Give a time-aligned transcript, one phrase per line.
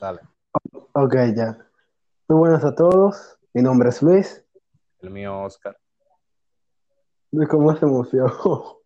[0.00, 0.20] Dale.
[0.92, 1.58] Ok, ya.
[2.28, 3.38] Muy buenas a todos.
[3.54, 4.44] Mi nombre es Luis.
[5.00, 5.76] El mío, Oscar.
[7.32, 8.32] Luis, ¿cómo se emocionó?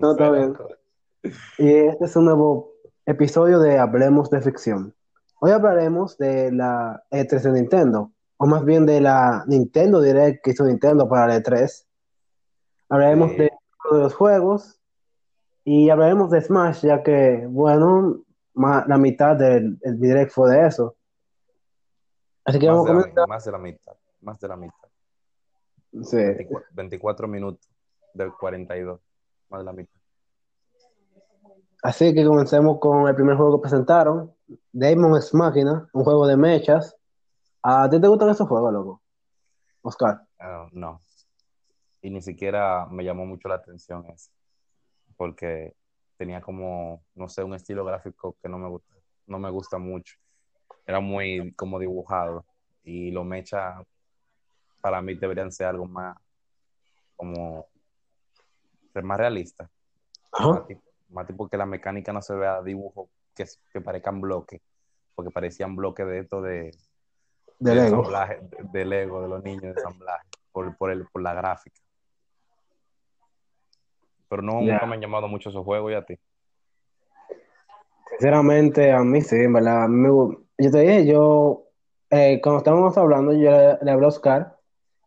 [0.00, 0.56] No, está bien.
[1.58, 2.72] Y este es un nuevo
[3.04, 4.94] episodio de Hablemos de Ficción.
[5.40, 10.52] Hoy hablaremos de la E3 de Nintendo, o más bien de la Nintendo Direct que
[10.52, 11.84] hizo Nintendo para la E3.
[12.88, 13.36] Hablaremos Sí.
[13.36, 14.80] de, de los juegos
[15.64, 18.22] y hablaremos de Smash, ya que, bueno,
[18.54, 20.96] ma- la mitad del el Direct fue de eso.
[22.44, 23.28] Así que Más vamos a comenzar.
[23.28, 23.92] más de la mitad.
[24.20, 24.88] Más de la mitad.
[26.02, 26.16] Sí.
[26.16, 27.68] 24, 24 minutos
[28.12, 29.00] del 42.
[29.48, 29.94] Más de la mitad.
[31.82, 34.34] Así que comencemos con el primer juego que presentaron,
[34.72, 36.96] Demon Ex Machina, un juego de mechas.
[37.62, 39.02] ¿A ti te gustan esos juegos, loco?
[39.82, 40.22] Oscar.
[40.38, 41.00] Ah, no.
[42.00, 44.30] Y ni siquiera me llamó mucho la atención ese.
[45.16, 45.74] Porque
[46.16, 48.94] tenía como, no sé, un estilo gráfico que no me gusta,
[49.26, 50.16] no me gusta mucho.
[50.86, 52.44] Era muy como dibujado.
[52.82, 53.84] Y los mechas
[54.80, 56.16] para mí deberían ser algo más
[57.16, 57.66] como
[58.92, 59.70] ser más realista.
[60.38, 64.60] Más tipo, más tipo que la mecánica no se vea dibujo que, que parezcan bloques,
[65.14, 66.70] porque parecían bloques de esto de,
[67.58, 68.08] De de Lego.
[68.10, 71.80] de, de Lego, de los niños de ensamblaje, por, por, el, por la gráfica.
[74.34, 76.18] Pero no, nunca me han llamado mucho esos juegos y a ti.
[78.10, 79.86] Sinceramente, a mí sí, en verdad.
[79.86, 80.08] me
[80.58, 81.66] yo te dije, yo,
[82.10, 84.56] eh, cuando estábamos hablando, yo le, le hablé a Oscar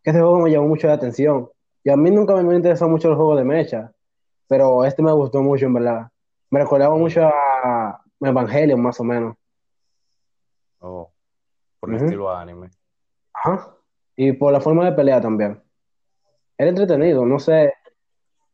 [0.02, 1.50] que ese juego me llamó mucho la atención.
[1.84, 3.92] Y a mí nunca me, me interesó mucho los juegos de mecha,
[4.48, 6.08] pero este me gustó mucho, en verdad.
[6.50, 7.00] Me recordaba Mm.
[7.00, 9.36] mucho a Evangelion, más o menos.
[10.80, 11.12] Oh,
[11.82, 12.70] por el estilo anime.
[13.34, 13.76] Ajá.
[14.16, 15.62] Y por la forma de pelea también.
[16.58, 17.74] Era entretenido, no sé.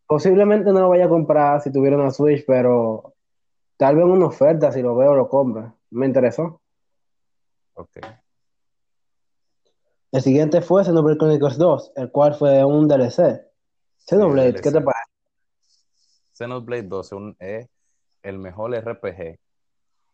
[0.07, 3.13] Posiblemente no lo vaya a comprar si tuviera una Switch, pero
[3.77, 5.77] tal vez en una oferta, si lo veo, lo compro.
[5.91, 6.61] Me interesó.
[7.75, 7.97] Ok.
[10.11, 13.41] El siguiente fue Xenoblade Chronicles 2, el cual fue un DLC.
[14.07, 15.11] Xenoblade, ¿qué te parece?
[16.33, 17.67] Xenoblade 2 es, un- es
[18.21, 19.39] el mejor RPG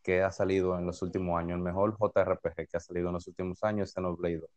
[0.01, 3.27] que ha salido en los últimos años, el mejor JRPG que ha salido en los
[3.27, 4.49] últimos años es Xenoblade 2.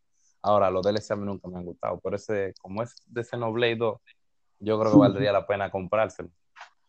[0.42, 3.76] Ahora, los DLC a mí nunca me han gustado, pero ese, como es de Xenoblade
[3.76, 4.00] 2,
[4.62, 6.30] yo creo que valdría la pena comprárselo.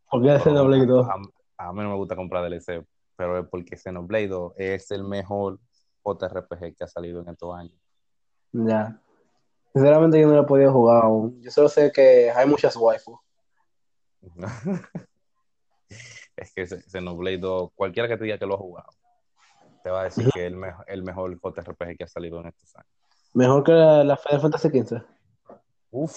[0.10, 1.08] ¿Por qué Xenoblade 2?
[1.08, 1.14] A,
[1.58, 2.86] a- a mí no me gusta comprar DLC,
[3.16, 5.60] pero es porque Xenoblade 2 es el mejor
[6.04, 7.74] JRPG que ha salido en estos años.
[8.52, 9.00] Ya.
[9.74, 11.42] Sinceramente yo no lo he podido jugar aún.
[11.42, 13.20] Yo solo sé que hay muchas waifus.
[16.36, 18.90] es que Xenoblade 2, cualquiera que te diga que lo ha jugado,
[19.84, 22.48] te va a decir que es el, mejo- el mejor JRPG que ha salido en
[22.48, 22.90] estos años.
[23.34, 25.02] Mejor que la, la Final Fantasy XV.
[25.92, 26.14] Uf,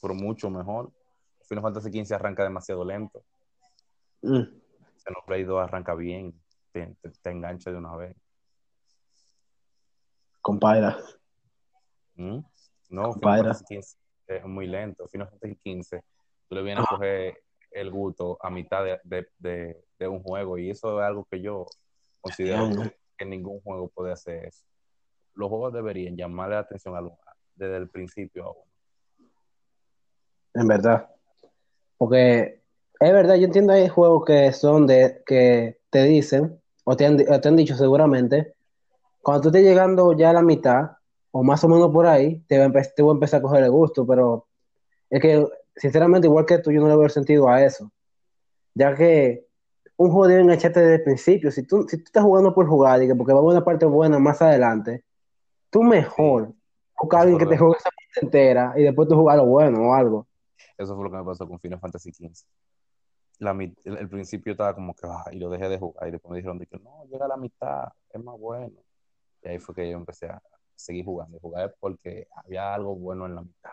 [0.00, 0.90] pero mucho mejor.
[1.48, 3.22] Final Fantasy XV arranca demasiado lento.
[4.22, 4.42] Mm.
[4.96, 6.34] Xenoblade 2 arranca bien,
[6.72, 8.16] te, te- te engancha de una vez.
[10.40, 10.96] Compara.
[12.14, 12.38] ¿Mm?
[12.90, 13.42] No, Final Compadre.
[13.44, 13.98] Fantasy XV
[14.28, 15.08] es muy lento.
[15.08, 16.00] Final Fantasy XV,
[16.48, 20.58] tú le vienes a coger el gusto a mitad de, de- de- de un juego
[20.58, 21.66] y eso es algo que yo
[22.20, 22.68] considero
[23.16, 24.64] que ningún juego puede hacer eso.
[25.34, 27.18] Los juegos deberían llamarle la atención a lo-
[27.54, 28.67] desde el principio a uno.
[30.58, 31.08] En verdad.
[31.96, 32.60] Porque
[33.00, 37.16] es verdad, yo entiendo hay juegos que son de que te dicen, o te han,
[37.16, 38.54] te han dicho seguramente,
[39.22, 40.92] cuando tú estés llegando ya a la mitad,
[41.30, 43.42] o más o menos por ahí, te va a, empe- te va a empezar a
[43.42, 44.46] coger el gusto, pero
[45.10, 47.90] es que, sinceramente, igual que tú, yo no le veo el sentido a eso.
[48.74, 49.46] Ya que
[49.96, 51.50] un juego debe engancharte desde el principio.
[51.50, 53.64] Si tú, si tú estás jugando por jugar, y que porque va a haber una
[53.64, 55.04] parte buena más adelante,
[55.70, 56.52] tú mejor
[57.00, 59.90] busca a alguien que te juegue esa parte entera y después tú jugar lo bueno
[59.90, 60.26] o algo.
[60.76, 62.46] Eso fue lo que me pasó con Final Fantasy XV.
[63.40, 66.08] La, el, el principio estaba como que, ah, y lo dejé de jugar.
[66.08, 68.76] Y después me dijeron, de que no, llega a la mitad, es más bueno.
[69.42, 70.42] Y ahí fue que yo empecé a
[70.74, 71.36] seguir jugando.
[71.36, 73.70] Y jugar porque había algo bueno en la mitad.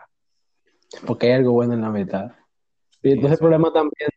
[1.06, 2.32] porque hay algo bueno en la mitad.
[3.02, 4.10] Y entonces el problema también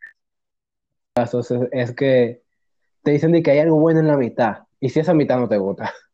[1.15, 2.43] casos es, es que
[3.03, 5.49] te dicen de que hay algo bueno en la mitad, y si esa mitad no
[5.49, 5.93] te gusta,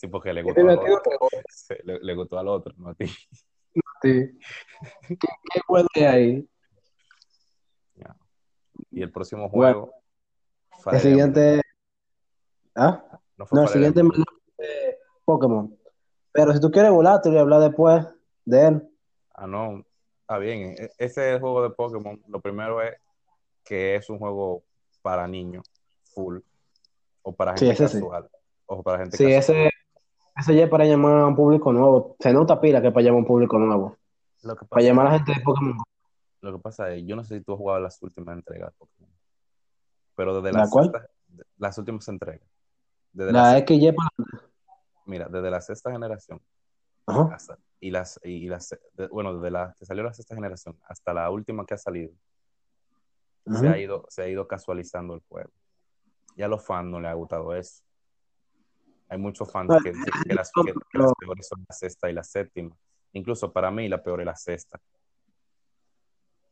[0.00, 1.28] Sí, porque le gustó al otro.
[1.84, 3.04] le gustó al otro, no a ti.
[4.02, 4.38] Sí.
[5.08, 6.46] ¿Qué, qué bueno hay ahí?
[8.90, 9.94] Y el próximo Bueno, juego,
[10.72, 11.60] El Fire siguiente.
[12.74, 13.04] ¿ah?
[13.52, 15.76] No el siguiente fue Pokémon.
[16.32, 18.06] Pero si tú quieres volar, te voy a hablar después
[18.44, 18.90] de él.
[19.34, 19.84] Ah, no.
[20.22, 20.74] Está bien.
[20.78, 22.96] E- Ese juego de Pokémon, lo primero es
[23.64, 24.62] que es un juego
[25.02, 25.64] para niños,
[26.04, 26.38] full,
[27.22, 27.82] o para Sí, gente sí.
[28.00, 28.30] casual,
[28.66, 29.69] o para gente Sí, casual.
[30.40, 32.16] Ese ya es para llamar a un público nuevo.
[32.18, 33.96] Se nota pila que es para llamar a un público nuevo.
[34.42, 35.76] Lo que Para llamar a la es, gente de Pokémon.
[36.42, 38.76] lo que pasa es, yo no sé si tú has jugado las últimas entregas de
[38.78, 39.10] Pokémon,
[40.14, 40.86] pero desde ¿La la cual?
[40.92, 41.10] sexta,
[41.58, 42.48] las últimas entregas,
[43.12, 44.08] Desde La la, XY para
[45.06, 46.40] mira, desde la sexta generación
[47.06, 47.34] Ajá.
[47.34, 51.12] hasta, y las, y las, de- bueno, desde la que salió la sexta generación hasta
[51.12, 52.12] la última que ha salido,
[53.46, 55.50] se ha ido, se ha ido casualizando el juego.
[56.36, 57.82] Ya a los fans no les ha gustado eso.
[59.10, 62.12] Hay muchos fans que dicen que las, que- que las peores son la sexta y
[62.14, 62.74] la séptima.
[63.12, 64.80] Incluso para mí la peor es la sexta.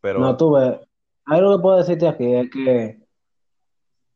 [0.00, 0.80] Pero No, tú ves.
[1.26, 3.00] Algo que puedo decirte aquí es que,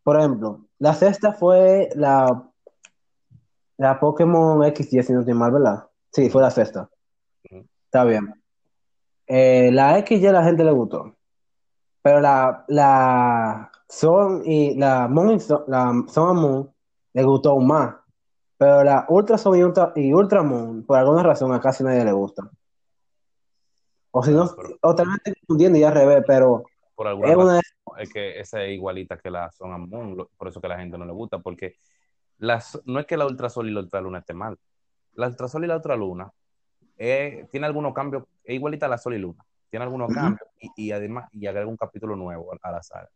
[0.02, 2.50] por ejemplo, la sexta fue la,
[3.76, 5.88] la Pokémon X10, si no estoy mal, ¿verdad?
[6.10, 6.88] Sí, fue la sexta.
[7.84, 8.34] Está bien.
[9.26, 11.14] Eh, la XY a la gente le gustó.
[12.02, 16.74] Pero la, la Sun y la Moon y Sun, la and Moon
[17.12, 17.94] le gustó aún más.
[18.62, 22.04] Pero la Ultra Sun y Ultra, y Ultra Moon, por alguna razón, a casi nadie
[22.04, 22.48] le gusta.
[24.12, 26.62] O si no, Pero- o tal vez estoy confundiendo y al revés, pero
[26.94, 27.62] por alguna es una razón
[27.98, 30.96] es que esa es igualita que la Moon, lo- por eso que a la gente
[30.96, 31.74] no le gusta, porque
[32.38, 34.56] las, no es que la Ultrasol y la Ultraluna esté mal.
[35.14, 36.30] La Ultrasol y la Ultraluna
[36.98, 40.70] eh, tiene algunos cambios, es igualita a la Sol y Luna, tiene algunos cambios y,
[40.76, 43.08] y además y agrega un capítulo nuevo a, a la saga.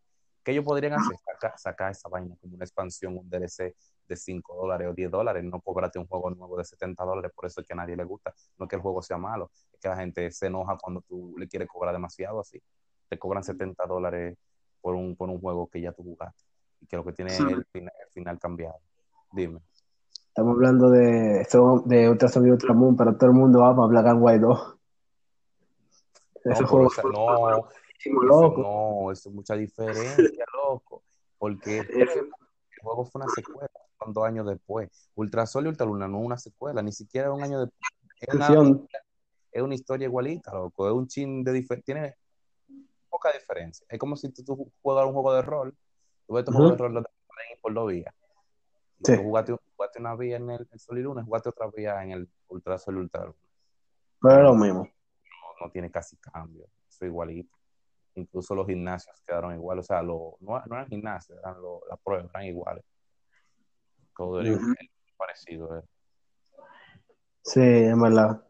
[0.43, 1.17] ¿Qué ellos podrían hacer?
[1.25, 3.77] Sacar, sacar esa vaina como una expansión, un DLC
[4.09, 7.47] de 5 dólares o 10 dólares, no cobrarte un juego nuevo de 70 dólares, por
[7.47, 8.33] eso es que a nadie le gusta.
[8.59, 11.35] No es que el juego sea malo, es que la gente se enoja cuando tú
[11.39, 12.61] le quieres cobrar demasiado así.
[13.09, 14.37] Te cobran 70 dólares
[14.81, 16.45] por un, por un juego que ya tú jugaste
[16.81, 18.79] y que lo que tiene es el final, el final cambiado.
[19.33, 19.61] Dime.
[20.29, 23.75] Estamos hablando de, son- de Ultra Sun y Ultra Moon, pero todo el mundo va
[23.75, 24.77] para Black and White 2.
[26.45, 27.51] No, Ese juego no,
[28.23, 28.61] loco.
[29.07, 31.03] no, eso es mucha diferencia, loco.
[31.39, 32.09] Porque el
[32.83, 33.69] juego fue una secuela,
[34.13, 35.11] dos años después.
[35.15, 37.91] Ultrasol y Ultraluna no es una secuela, ni siquiera un año después.
[38.21, 38.49] Es una,
[39.53, 40.87] es una historia igualita, loco.
[40.89, 41.95] Es un chin de diferencia.
[41.95, 42.17] Tiene
[43.09, 43.87] poca diferencia.
[43.89, 45.77] Es como si tú, tú juegas un juego de rol.
[46.27, 47.05] Tú ves tu juego de rol lo
[47.61, 48.15] por dos vías.
[49.05, 49.17] Sí.
[49.17, 52.31] jugaste, jugaste una vía en el, el Sol y Luna, jugaste otra vía en el
[52.49, 53.37] Ultrasol y Ultraluna.
[54.23, 54.83] Pero es lo mismo.
[54.85, 57.55] no, no tiene casi cambio, eso es igualito.
[58.15, 61.99] Incluso los gimnasios quedaron iguales, o sea, lo, no, no eran gimnasios, eran lo- las
[62.01, 62.85] pruebas, eran iguales.
[64.17, 64.43] Todo
[65.17, 65.79] parecido.
[65.79, 65.83] eh.
[67.43, 68.43] Sí, en verdad.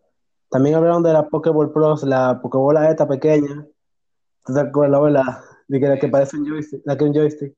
[0.51, 3.67] También hablaron de la Pokéball Plus, la Pokébola esta pequeña.
[4.45, 5.41] ¿Tú te acuerdas, verdad?
[5.69, 7.55] De que, la que parece un joystick, la que un joystick.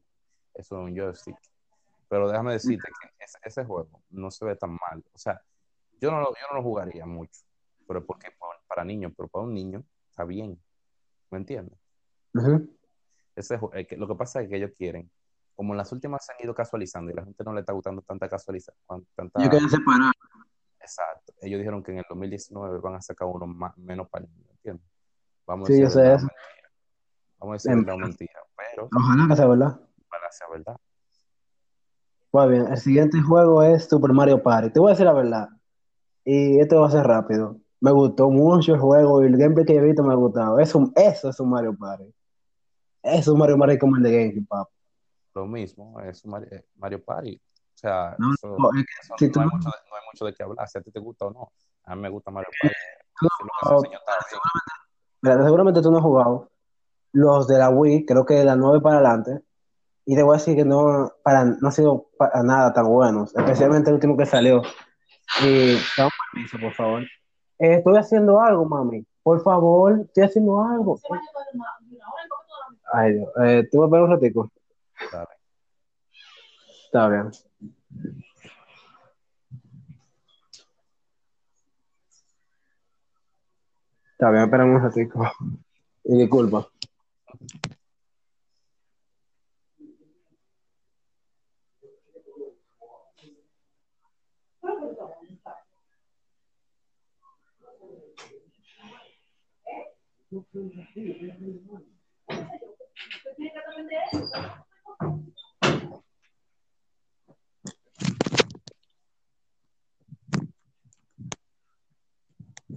[0.55, 1.37] Eso es un joystick.
[2.09, 5.05] Pero déjame decirte que ese, ese juego no se ve tan mal.
[5.13, 5.41] O sea,
[6.01, 7.43] yo no lo, yo no lo jugaría mucho,
[7.87, 8.29] pero porque
[8.67, 10.59] para, niños, pero para un niño está bien.
[11.31, 11.79] ¿Me entiendes?
[12.35, 12.75] Ujú.
[13.37, 15.11] Ese, ju- eh, lo que pasa es que ellos quieren,
[15.59, 18.01] como en las últimas se han ido casualizando y la gente no le está gustando
[18.03, 20.13] tanta casualización, tanta, Ellos quieren separar.
[20.79, 21.33] Exacto.
[21.41, 24.87] Ellos dijeron que en el 2019 van a sacar uno más, menos para niños, ¿entiendes?
[25.45, 26.29] Vamos Sí, a yo decir sé verdad o eso.
[27.41, 29.81] Vamos a decir En o mentira, pero Ojalá que sea verdad.
[30.09, 30.77] para sea verdad.
[32.31, 34.71] Pues bien, el siguiente juego es Super Mario Party.
[34.71, 35.49] Te voy a decir la verdad.
[36.25, 37.57] Y esto va a ser rápido.
[37.81, 40.61] Me gustó mucho el juego y el gameplay que he visto me ha gustado.
[40.61, 42.05] Eso, eso es un Mario Party.
[43.03, 44.71] Eso es un Mario Party como el de GameCube, papá.
[45.39, 47.37] Lo mismo es Mario, eh, Mario Party.
[47.37, 49.97] O sea, No, eso, no, es que eso si no, tú hay mucho de, no
[49.97, 51.53] hay mucho de qué hablar, si a ti te gusta o no.
[51.85, 52.75] A mí me gusta Mario Party.
[53.21, 54.41] tú no Si lo que has se jugado- enseñó está bien.
[55.23, 56.51] Mira, seguramente tú no has jugado
[57.13, 59.41] los de la Wii, creo que de la 9 para adelante.
[60.05, 63.35] Y te voy a decir que no, para, no ha sido para nada tan buenos,
[63.37, 64.61] especialmente el último que salió.
[65.45, 67.03] Y dame permiso, por favor.
[67.61, 69.07] Eh, estoy haciendo algo, mami.
[69.23, 70.99] Por favor, estoy haciendo algo.
[72.93, 73.29] Ay, Dios.
[73.45, 74.51] Eh, ¿Tú me esperas un ratico?
[75.13, 75.29] Dale.
[76.87, 77.31] Está bien.
[84.13, 85.31] Está bien, espérame un ratico.
[86.05, 86.69] Y disculpa.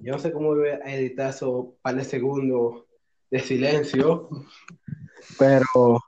[0.03, 2.85] Yo no sé cómo voy a editar esos par de segundos
[3.29, 4.29] de silencio,
[5.37, 5.99] pero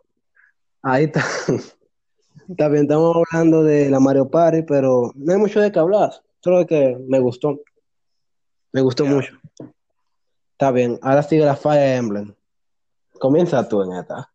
[0.82, 1.24] ahí está.
[2.48, 6.12] Bien, estamos hablando de la Mario Party, pero no hay mucho de qué hablar.
[6.41, 7.62] Solo que me gustó.
[8.72, 9.39] Me gustó mucho.
[10.51, 12.34] Está bien, ahora sigue la Fire Emblem.
[13.20, 14.33] Comienza tú en esta.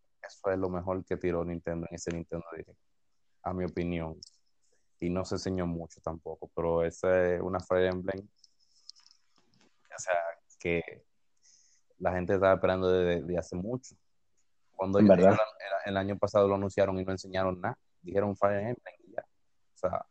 [0.50, 2.78] Es lo mejor que tiró Nintendo en ese Nintendo Direct,
[3.42, 4.18] a mi opinión.
[5.00, 8.26] Y no se enseñó mucho tampoco, pero esa es una Fire Emblem.
[9.96, 10.14] O sea,
[10.58, 11.04] que
[11.98, 13.94] la gente estaba esperando desde de hace mucho.
[14.74, 15.36] Cuando ellos el,
[15.86, 17.78] el año pasado lo anunciaron y no enseñaron nada.
[18.02, 19.24] Dijeron Fire Emblem y ya.
[19.74, 20.06] sea,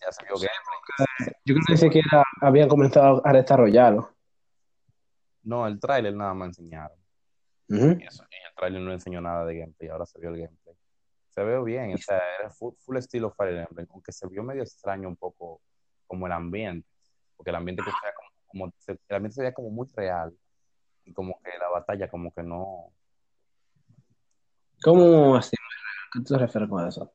[0.00, 1.34] ya se vio gameplay.
[1.44, 4.10] Yo creo que ni siquiera habían comenzado a desarrollarlo.
[5.42, 7.03] No, el tráiler nada más enseñaron.
[7.68, 10.76] Y, eso- y el tráiler no enseñó nada de gameplay, ahora se vio el gameplay.
[11.30, 14.62] Se ve bien, o sea, era full, full estilo Fire Emblem, aunque se vio medio
[14.62, 15.60] extraño un poco
[16.06, 16.88] como el ambiente,
[17.36, 18.14] porque el ambiente que se veía
[18.46, 20.32] como, el ambiente se veía como muy real
[21.04, 22.92] y como que la batalla como que no,
[24.82, 25.56] ¿Cómo así?
[26.12, 27.12] ¿Qué te refieres con eso?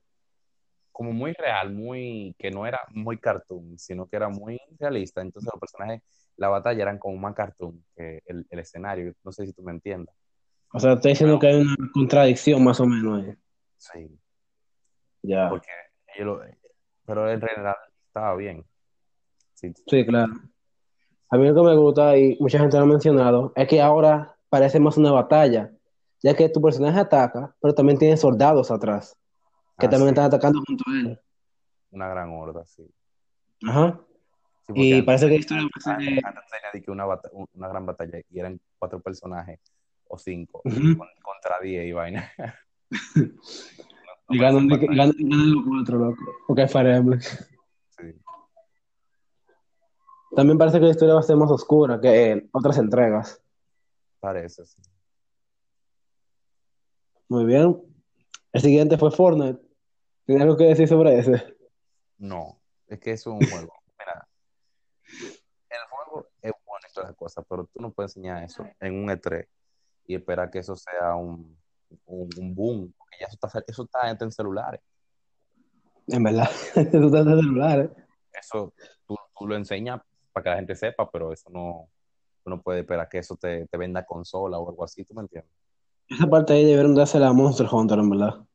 [0.92, 5.50] como muy real, muy, que no era muy cartoon, sino que era muy realista, entonces
[5.54, 6.02] los personajes,
[6.36, 9.72] la batalla eran como más cartoon que el, el escenario, no sé si tú me
[9.72, 10.14] entiendes.
[10.74, 13.36] O sea, estoy diciendo que hay una contradicción más o menos ahí.
[13.78, 14.20] Sí,
[15.24, 15.50] Ya.
[15.50, 15.68] porque
[16.16, 16.42] ellos lo-
[17.06, 17.76] pero en general
[18.08, 18.66] estaba bien.
[19.56, 20.34] Sí, Sí, claro.
[21.32, 24.36] A mí lo que me gusta, y mucha gente lo ha mencionado, es que ahora
[24.50, 25.72] parece más una batalla,
[26.24, 29.16] ya que tu personaje ataca, pero también tiene soldados atrás,
[29.78, 31.20] que Ah, también sí, están atacando junto a él.
[31.92, 32.88] una gran horda, sí.
[33.68, 34.00] Ajá.
[34.68, 36.44] Sí, Y parece que la historia antes, antes
[36.82, 37.06] tenía
[37.54, 39.60] una gran batalla y eran cuatro personajes
[40.10, 40.98] o cinco Ujú.
[40.98, 42.30] con- contra diez y vaina.
[44.32, 44.78] Y ganan, los
[45.68, 46.56] cuatro, loco.
[46.56, 47.20] Es Fire Emblem.
[47.20, 48.14] Sí,
[50.36, 53.42] También parece que la historia va a ser más oscura que en otras entregas.
[54.20, 54.82] parece, sí.
[57.28, 57.82] Muy bien.
[58.52, 59.60] El siguiente fue Fortnite.
[60.26, 61.58] ¿Tienes algo que decir sobre ese?
[62.20, 63.74] No, es que eso es un juego.
[64.00, 64.28] Mira,
[65.70, 68.94] el juego es bueno y todas las cosas, pero tú no puedes enseñar eso en
[68.96, 69.48] un E3
[70.10, 71.56] y esperar que eso sea un,
[72.08, 74.82] un, un boom, porque ya eso está, eso está en celulares.
[76.08, 77.90] En verdad, tú estás de celular, ¿eh?
[78.34, 78.74] Eso
[79.06, 80.02] tú, tú lo enseñas
[80.34, 81.90] para que la gente sepa, pero eso no,
[82.44, 85.22] tú no puedes esperar que eso te, te venda consola o algo así, ¿tú me
[85.22, 85.52] entiendes?
[86.08, 88.46] Esa parte ahí debieron dársela a Monster Hunter, en verdad.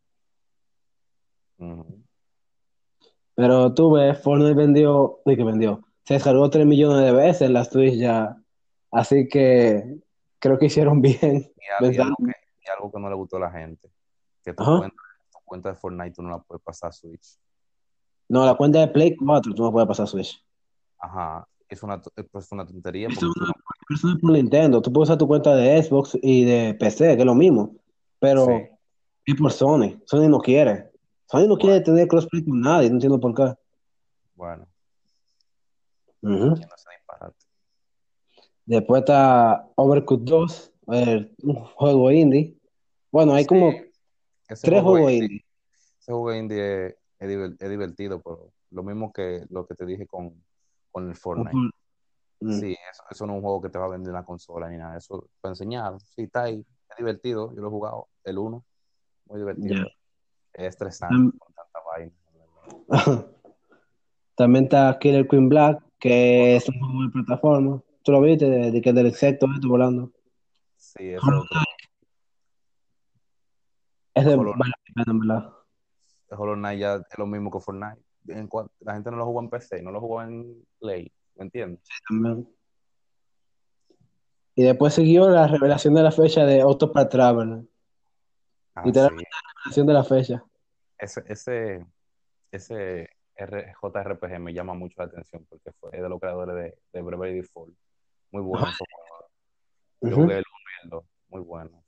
[3.37, 5.87] Pero tú ves, Fortnite vendió, ¿de que vendió?
[6.03, 8.37] Se descargó 3 millones de veces en las Twitch ya.
[8.91, 10.03] Así que
[10.45, 11.51] creo que hicieron bien.
[11.81, 12.33] Y, algo que,
[12.63, 13.91] y algo que no le gustó a la gente,
[14.45, 14.97] que tu cuenta,
[15.33, 17.39] tu cuenta de Fortnite tú no la puedes pasar a Switch.
[18.29, 20.43] No, la cuenta de Play 4 tú no puedes pasar Switch.
[20.99, 22.01] Ajá, es una,
[22.35, 23.53] es una tontería es una no-
[23.89, 24.81] persona por Nintendo.
[24.83, 27.75] Tú puedes usar tu cuenta de Xbox y de PC, que es lo mismo.
[28.19, 28.53] Pero Sí.
[29.27, 30.01] es por Sony.
[30.07, 30.91] Sony no quiere.
[31.27, 32.89] Sony no quiere tener crossplay con nadie.
[32.91, 33.55] No entiendo por qué.
[34.35, 34.67] Bueno,
[36.23, 37.04] haciendo ese disparate.
[38.67, 42.57] Después está Overcooked 2, el- un juego indie.
[43.13, 43.73] Bueno, hay Sí, como
[44.49, 45.45] tres juego juegos indie- indie.
[46.01, 49.87] Ese juego indie es, es diver- es divertido, pero lo mismo que lo que te
[49.87, 50.43] dije con,
[50.91, 51.57] con el Fortnite.
[52.41, 52.53] Mm.
[52.61, 54.69] Sí, eso, eso no es un juego que te va a vender en la consola
[54.69, 54.97] ni nada.
[54.99, 55.99] Eso para enseñar.
[56.01, 56.65] Sí, está ahí.
[56.91, 57.55] Es divertido.
[57.55, 58.09] Yo lo he jugado.
[58.25, 58.65] El 1.
[59.27, 59.87] Muy divertido.
[60.53, 62.13] Es estresante con tanta vaina.
[64.37, 67.83] También está Killer Queen Black, que es un juego de plataforma.
[68.05, 68.49] ¿Tú lo viste?
[68.49, 70.13] De, de que del insecto esto volando.
[70.77, 71.61] Sí, eso es otro.
[74.15, 75.53] Es de Hollow pena, en verdad.
[76.31, 78.01] Hollow Knight ya es lo mismo que Fortnite.
[78.29, 78.49] En
[78.81, 81.11] la gente no lo jugó en PC, no lo jugó en Play.
[81.37, 81.81] ¿Me entiendes?
[82.09, 82.49] También.
[84.55, 87.65] Y después siguió la revelación de la fecha de Octopath Traveler.
[88.75, 89.29] Ah, Literalmente.
[89.31, 89.37] sí.
[89.45, 90.45] La revelación de la fecha.
[90.99, 91.87] Ese, ese,
[92.53, 97.03] ese R- JRPG me llama mucho la atención porque fue de los creadores de, de
[97.03, 97.75] Bravely Default.
[98.35, 98.67] Muy bueno.
[100.01, 101.05] Yo jugué el 1 y el 2.
[101.29, 101.85] Muy bueno.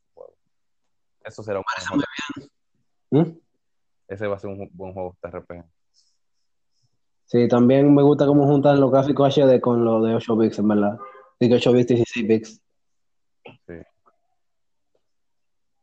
[1.25, 2.49] Eso será un buen juego.
[3.11, 3.39] ¿Mm?
[4.07, 5.65] Ese va a ser un buen juego de RPG.
[7.25, 10.69] Sí, también me gusta cómo juntan los gráficos HD con los de 8 bits, en
[10.69, 10.97] verdad.
[11.41, 12.63] Y que 8 bits, 16 bits.
[13.67, 13.75] Sí.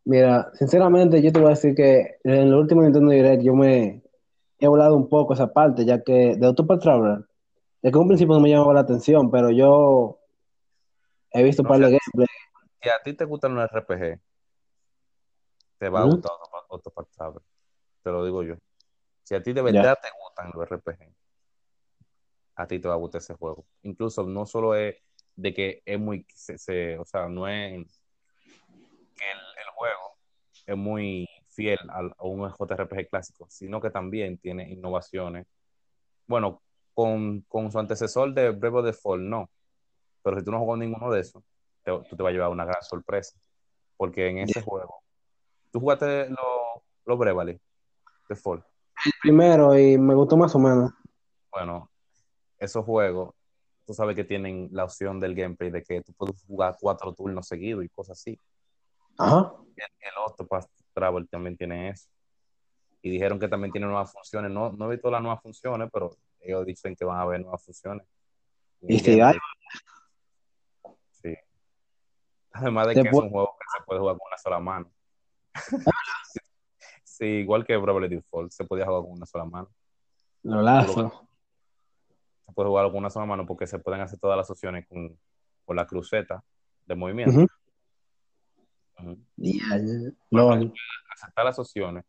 [0.05, 4.01] Mira, sinceramente, yo te voy a decir que en el último Nintendo Direct yo me
[4.60, 7.25] he volado un poco esa parte, ya que de Octopath Traveler,
[7.82, 10.23] de que en un principio no me llamaba la atención, pero yo
[11.33, 12.37] he visto un par de fíjate, gameplays.
[12.81, 14.19] Si a ti te gustan los RPG,
[15.77, 16.31] te va a gustar
[16.69, 17.41] Octopath Traveler.
[18.03, 18.55] Te lo digo yo.
[19.23, 21.13] Si a ti de verdad te gustan los RPG,
[22.55, 23.65] a ti te va a gustar ese juego.
[23.83, 24.95] Incluso no solo es
[25.35, 28.01] de que es muy, se- se- o sea, no es
[29.15, 30.17] que el, el juego
[30.65, 35.47] es muy fiel al- a un JRPG clásico, sino que también tiene innovaciones.
[36.27, 36.61] Bueno,
[36.93, 39.49] con, con su antecesor de Breath of the Fall, no.
[40.24, 41.44] Pero si tú no juegas ninguno de esos,
[41.84, 43.38] te- tú te vas a llevar una gran sorpresa.
[43.98, 44.96] Porque en ese juego,
[45.72, 46.30] tú jugaste
[47.06, 47.60] los Bravely
[48.30, 48.63] de Fall.
[49.06, 50.92] El primero y me gustó más o menos.
[51.51, 51.89] Bueno,
[52.58, 53.34] esos juegos,
[53.86, 57.48] tú sabes que tienen la opción del gameplay de que tú puedes jugar cuatro turnos
[57.48, 58.39] seguidos y cosas así.
[59.18, 59.53] Ajá.
[59.75, 62.08] El, el Octopath Travel también tiene eso.
[63.01, 64.50] y dijeron que también tiene nuevas funciones.
[64.51, 67.63] No, no he visto las nuevas funciones, pero ellos dicen que van a haber nuevas
[67.63, 68.08] funciones.
[68.82, 69.39] Y si hay, Sí.
[72.53, 74.91] Además de que es un juego que se puede jugar con una sola mano.
[77.03, 79.69] sí, igual que Bravely Default, se podía jugar con una sola mano.
[80.43, 81.27] lo lazo.
[82.45, 85.17] Se puede jugar con una sola mano porque se pueden hacer todas las opciones con,
[85.65, 86.43] con la cruceta
[86.86, 87.48] de movimiento.
[89.38, 89.63] Ya.
[90.29, 90.74] LOL.
[91.12, 92.05] Aceptar las opciones.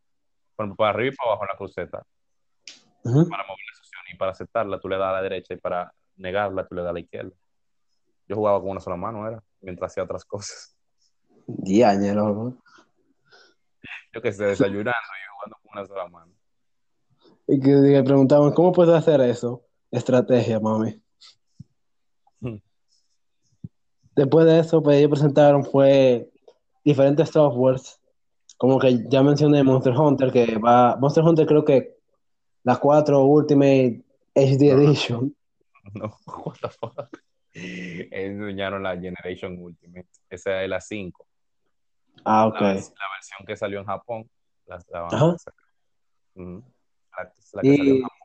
[0.54, 2.06] Por ejemplo, para arriba y para abajo en la cruceta,
[3.04, 3.28] Ujú.
[3.28, 4.14] para mover las opciones.
[4.14, 6.90] Y para aceptarla, tú le das a la derecha y para negarla, tú le das
[6.90, 7.32] a la izquierda.
[8.28, 10.76] Yo jugaba con una sola mano, era, mientras hacía otras cosas.
[11.47, 12.56] Loco.
[14.12, 16.33] Yo que sé, desayunando y jugando con una sola mano.
[17.47, 19.64] Y que le preguntaban, ¿cómo puedes hacer eso?
[19.90, 21.00] Estrategia, mami.
[22.40, 22.59] Hmm.
[24.14, 26.30] Después de eso, pues ellos presentaron fue
[26.85, 28.00] diferentes softwares.
[28.56, 30.97] Como que ya mencioné Monster Hunter, que va.
[30.97, 31.99] Monster Hunter creo que
[32.62, 34.04] la 4 Ultimate
[34.35, 34.73] HD.
[34.73, 35.35] Edition.
[35.92, 37.21] No, what the fuck.
[38.11, 40.08] Enseñaron la Generation Ultimate.
[40.28, 41.26] Esa es la 5.
[42.25, 42.61] Ah, La, ok.
[42.61, 44.30] la versión que salió en Japón.
[44.66, 45.38] La, la van a Ajá.
[45.38, 45.66] sacar.
[46.34, 46.64] Ujú.
[47.16, 48.02] La, la que salió en Y.
[48.02, 48.18] Japón.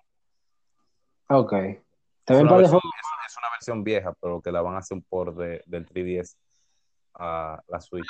[1.32, 1.54] Ok.
[1.54, 2.94] Es una, versión, juego.
[3.00, 5.86] es, es una versión vieja, pero que la van a hacer un port de, del
[5.88, 6.36] 3DS
[7.16, 8.08] a la Switch.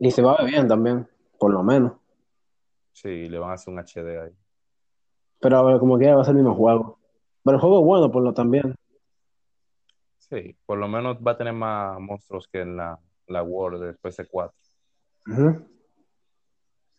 [0.00, 1.92] Y se va a ver bien también, por lo menos.
[2.92, 4.32] Sí, le van a hacer un HD ahí.
[5.40, 6.98] Pero a ver, como quiera va a ser el mismo juego.
[7.44, 8.74] Pero el juego es bueno por lo también.
[10.34, 12.98] Sí, por lo menos va a tener más monstruos que en la,
[13.28, 14.52] la World de PS4.
[15.28, 15.68] Ujú,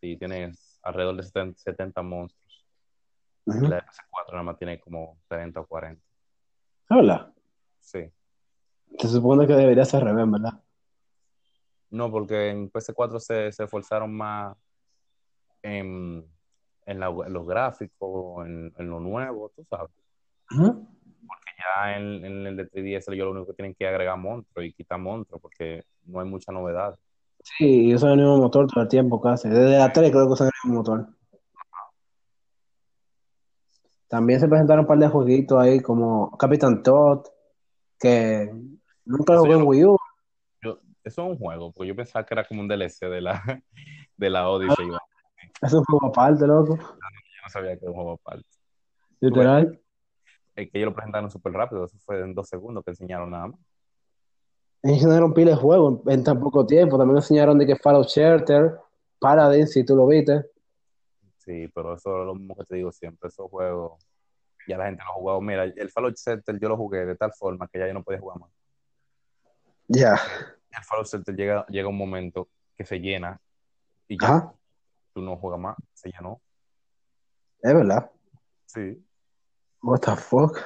[0.02, 0.52] Sí, tiene
[0.84, 2.66] alrededor de 70, 70 monstruos.
[3.46, 3.68] ujú.
[3.68, 6.02] La de PS4 nada más tiene como 30 o 40.
[6.90, 7.34] Hola.
[7.80, 8.10] Sí.
[9.00, 10.64] Se supone que debería ser revés, ¿verdad?
[11.90, 14.56] No, porque en PS4 se, se esforzaron más
[15.62, 16.26] en,
[16.86, 19.92] en, la- en los gráficos, en, en lo nuevo, tú sabes.
[20.48, 20.95] Porque
[21.66, 24.74] ya en, en el de 3DS ellos lo único que tienen que agregar monstruos y
[24.74, 26.98] quitar monstruos porque no hay mucha novedad.
[27.44, 29.50] Sí, y usan el mismo motor todo el tiempo casi.
[29.50, 31.08] Desde la 3 creo que usan el mismo motor.
[34.08, 37.26] También se presentaron un par de jueguitos ahí como Captain Todd,
[38.00, 38.52] que
[39.04, 39.98] nunca lo jugué yo en Wii U.
[40.62, 43.42] Yo, eso es un juego, porque yo pensaba que era como un DLC de la,
[44.18, 44.88] de la Odyssey.
[44.88, 44.98] Yo
[45.62, 46.78] Es un juego aparte, loco.
[46.78, 48.48] no sabía que era un juego aparte.
[49.20, 49.80] Literal.
[50.56, 53.48] Es que ellos lo presentaron súper rápido, eso fue en dos segundos que enseñaron nada
[53.48, 53.60] más.
[54.84, 56.98] Enseñaron pila de juegos en, en tan poco tiempo.
[56.98, 58.78] También enseñaron de que Fallout Shelter,
[59.20, 60.46] Paradise, si tú lo viste.
[61.40, 64.04] Sí, pero eso es lo mismo que te digo siempre, esos juegos,
[64.68, 65.42] ya la gente lo ha jugado.
[65.42, 68.20] Mira, el Fallout Shelter yo lo jugué de tal forma que ya yo no podía
[68.20, 68.50] jugar más.
[69.88, 70.16] Ya.
[70.72, 73.40] El Fallout Shelter llega, llega un momento que se llena
[74.08, 74.52] y ya
[75.14, 76.42] tú no juegas más, se llenó.
[77.62, 78.12] Es verdad.
[78.66, 79.04] Sí,
[79.86, 80.58] What the fuck.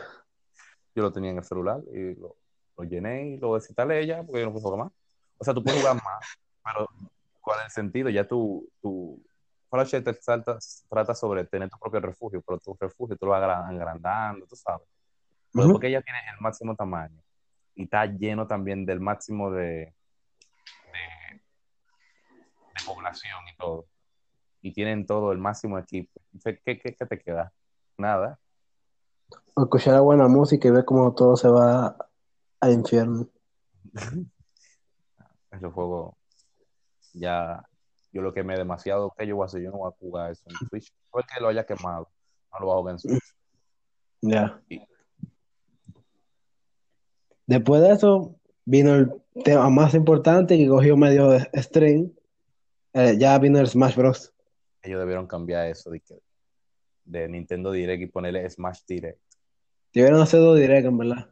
[0.95, 2.38] yo lo tenía en el celular y lo,
[2.77, 4.93] lo llené y lo desinstalé ya porque yo no puedo jugar más.
[5.38, 6.25] O sea, tú puedes jugar más,
[6.63, 6.88] pero
[7.41, 8.10] ¿cuál es el sentido?
[8.10, 9.21] Ya tú, tú
[9.69, 10.17] Fallout Shelter
[10.89, 14.55] trata sobre tener tu propio refugio, pero tu refugio tú lo vas agra- agrandando, tú
[14.55, 14.88] sabes.
[15.51, 17.21] Pero porque ella tiene el máximo tamaño
[17.75, 19.93] y está lleno también del máximo de,
[20.93, 21.41] de,
[22.73, 23.86] de población y todo.
[24.62, 26.21] Y tienen todo el máximo equipo.
[26.34, 27.51] Entonces, ¿Qué, qué, qué te queda?
[27.97, 28.39] Nada.
[29.59, 31.97] O escuchar buena música y ver cómo todo se va
[32.61, 33.27] al infierno.
[35.51, 36.15] Ese juego
[37.13, 37.61] ya
[38.13, 39.13] yo lo quemé demasiado.
[39.17, 39.61] que yo voy a hacer?
[39.61, 40.93] Yo no voy a jugar eso en Switch.
[41.11, 42.07] Fue que lo haya quemado.
[42.53, 43.23] No lo voy a jugar en Switch.
[44.21, 44.61] Ya.
[47.47, 49.13] Después de eso, vino el
[49.45, 52.11] tema más importante que cogió medio de stream.
[52.93, 54.33] Eh, ya vino el Smash Bros.
[54.81, 56.21] Ellos debieron cambiar eso de, que-
[57.05, 59.19] de Nintendo Direct y ponerle Smash Direct.
[59.93, 61.30] Debieron hacer dos direct, en verdad.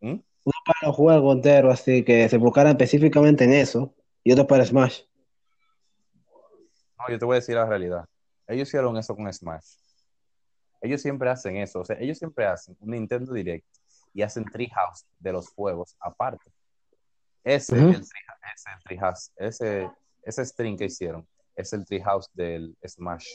[0.00, 0.10] ¿Mm?
[0.44, 3.94] Uno para los juegos enteros, así que se enfocaran específicamente en eso.
[4.24, 5.02] Y otro para Smash.
[6.98, 8.04] No, yo te voy a decir la realidad.
[8.46, 9.76] Ellos hicieron eso con Smash.
[10.80, 11.80] Ellos siempre hacen eso.
[11.80, 13.66] O sea, ellos siempre hacen un Nintendo Direct
[14.14, 16.50] y hacen Treehouse de los juegos aparte.
[17.44, 17.88] Ese, Ujú.
[17.90, 19.90] el treehouse- ese, el treehouse, ese,
[20.22, 23.26] ese string que hicieron es el Treehouse del Smash.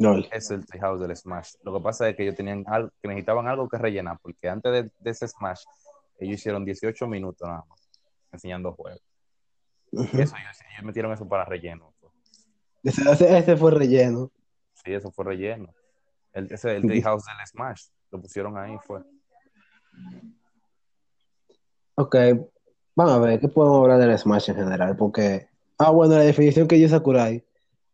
[0.00, 0.28] LOL.
[0.32, 1.52] Es el Treehouse del Smash.
[1.62, 4.72] Lo que pasa es que ellos tenían algo, que necesitaban algo que rellenar, porque antes
[4.72, 5.62] de, de ese Smash,
[6.18, 7.88] ellos hicieron 18 minutos nada más
[8.32, 9.02] enseñando juegos.
[9.92, 11.92] Eso, ellos, ellos metieron eso para relleno.
[12.82, 14.30] Ese fue relleno.
[14.72, 15.74] Sí, eso fue relleno.
[16.32, 17.88] El, ese, el Treehouse del Smash.
[18.10, 19.00] Lo pusieron ahí, fue.
[21.96, 22.16] Ok,
[22.96, 24.96] vamos a ver, ¿qué podemos hablar del Smash en general?
[24.96, 27.44] Porque, ah, bueno, la definición que dio Sakurai,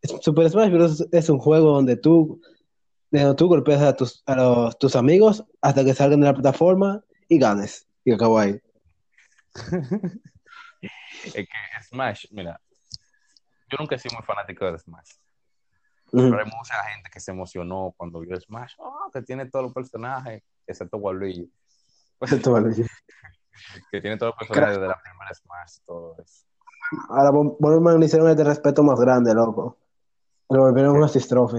[0.03, 1.07] Super Smash Bros.
[1.11, 2.41] es un juego donde tú,
[3.11, 7.03] donde tú golpeas a tus, a los- tus amigos hasta que salgan de la plataforma
[7.27, 7.87] y ganes.
[8.05, 8.59] Y acabó ahí.
[11.25, 11.47] Es que
[11.89, 12.61] Smash, mira,
[13.69, 15.13] yo nunca he sido muy fanático de Smash.
[16.11, 18.73] Pero hay mucha gente que se emocionó cuando vio Smash.
[18.77, 21.51] Oh, que tiene todos los personajes, excepto Waluigi.
[22.21, 22.73] Esto vale.
[23.91, 26.45] Que tiene todos los personajes de la primera Smash, todo eso.
[27.09, 29.77] Ahora vuelven a hicieron este respeto más grande, loco.
[30.49, 31.57] Lo volvieron un assist trophy.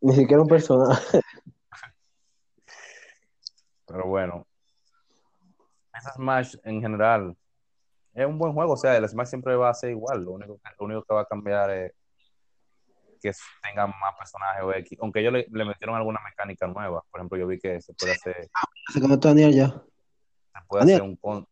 [0.00, 1.20] Ni siquiera un personaje.
[3.86, 4.46] Pero bueno,
[5.94, 7.36] ese Smash en general
[8.14, 8.72] es un buen juego.
[8.72, 10.24] O sea, el Smash siempre va a ser igual.
[10.24, 11.92] Lo único que, lo único que va a cambiar es
[13.20, 14.98] que tenga más personajes o X.
[15.00, 17.02] Aunque ellos le, le metieron alguna mecánica nueva.
[17.10, 18.48] Por ejemplo, yo vi que se puede hacer,
[18.92, 19.68] Se conectó Daniel ya.
[19.68, 20.96] se puede Daniel.
[21.00, 21.48] hacer un con.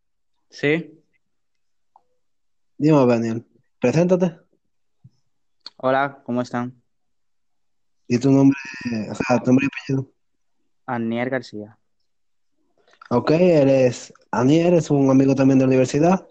[0.51, 1.03] Sí.
[2.77, 3.47] Dime, Daniel.
[3.83, 4.39] Preséntate.
[5.79, 6.81] Hola, ¿cómo están?
[8.07, 8.57] Y tu nombre,
[9.11, 10.13] o sea, tu nombre y apellido.
[10.87, 11.77] Anier García.
[13.11, 16.25] Ok, eres Aniel, es un amigo también de la universidad.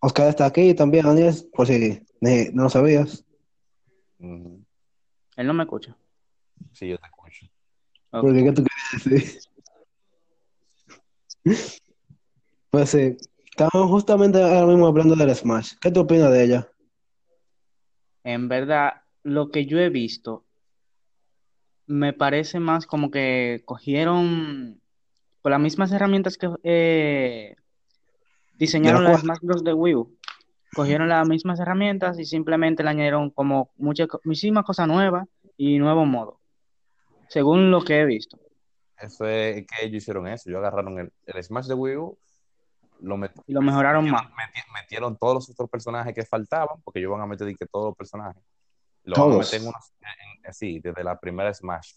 [0.00, 3.26] Oscar está aquí también, Aniel, por si ni- no lo sabías.
[4.18, 5.94] Él no me escucha.
[6.72, 7.44] Sí, yo te escucho.
[8.12, 8.22] Ok.
[8.22, 9.40] Porque, ¿qué tú querías decir?
[12.70, 13.16] Pues sí,
[13.64, 15.74] estábamos justamente ahora mismo hablando del Smash.
[15.80, 16.68] ¿Qué tú opinas de ella?
[18.24, 20.46] En verdad, lo que yo he visto
[21.86, 24.80] me parece más como que cogieron
[25.42, 27.56] con las mismas herramientas que eh,
[28.54, 29.62] diseñaron De la las Smash Bros.
[29.62, 30.16] de Wii U.
[30.74, 36.06] Cogieron las mismas herramientas y simplemente le añadieron como muchas, muchísimas cosas nuevas y nuevos
[36.06, 36.36] modos,
[37.28, 38.38] según lo que he visto.
[38.96, 40.48] Eso es que ellos hicieron eso.
[40.48, 42.18] Ellos agarraron el, el Smash de Wii U,
[43.02, 44.22] lo met- Y lo mejoraron más.
[44.24, 47.66] metieron, meti- metieron todos los otros personajes que faltaban, porque ellos van a meter que
[47.66, 48.42] todos los personajes.
[49.04, 49.46] Lo van a Todos.
[49.46, 51.92] meter en unos, en- en- sí, desde la primera Smash,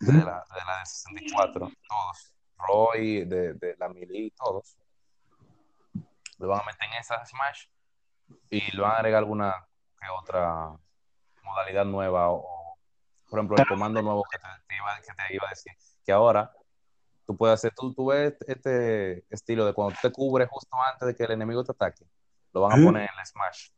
[0.00, 2.34] de la, de la de 64, todos.
[2.56, 4.76] Roy, de, de la Melee, todos.
[6.38, 7.66] Lo van a meter en esa Smash
[8.50, 9.66] y le van a agregar alguna
[10.00, 10.70] que otra
[11.42, 12.78] modalidad nueva o, o,
[13.28, 15.72] por ejemplo, el comando nuevo que te, te iba, que te iba a decir,
[16.04, 16.52] que ahora
[17.28, 21.06] tú puedes hacer, tú, tú ves este estilo de cuando tú te cubres justo antes
[21.08, 22.06] de que el enemigo te ataque,
[22.54, 23.68] lo van a poner en el Smash.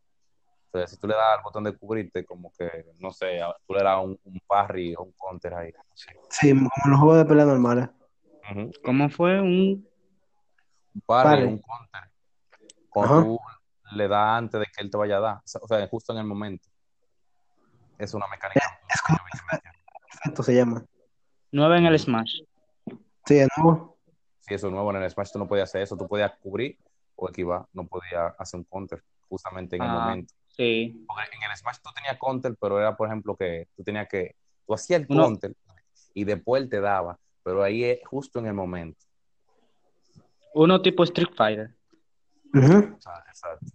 [0.67, 3.83] Entonces, si tú le das al botón de cubrirte, como que, no sé, tú le
[3.83, 5.73] das un, un parry o un counter ahí.
[5.73, 6.17] no sé.
[6.31, 7.89] Sí, como en los juegos de pelea normales.
[8.85, 9.85] ¿Cómo fue un
[10.95, 11.45] Un parry, Parry.
[11.47, 12.11] un counter.
[12.89, 13.25] Cuando Ajá.
[13.25, 13.41] tú
[13.97, 16.25] le das antes de que él te vaya a dar, o sea, justo en el
[16.25, 16.69] momento.
[17.99, 18.81] Es una mecánica.
[18.89, 19.81] Es que yo vi que metieron.
[20.09, 20.85] Perfecto se llama.
[21.51, 22.43] nuevo en el Smash?
[23.31, 23.97] Sí, de nuevo.
[24.41, 26.77] Sí, eso es nuevo en el Smash, tú no podías hacer eso, tú podías cubrir
[27.15, 30.01] o esquivar, no podías hacer un counter justamente en el Ah.
[30.01, 30.35] momento.
[30.49, 31.05] Sí.
[31.07, 34.35] Porque en el Smash tú tenías counter, pero era, por ejemplo, que tú tenías que,
[34.67, 35.55] tú hacías el Uno- counter
[36.13, 38.99] y después él te daba, pero ahí es justo en el momento.
[40.55, 41.73] Uno tipo Street Fighter.
[42.53, 42.97] Ujú.
[42.97, 43.67] O sea, exacto.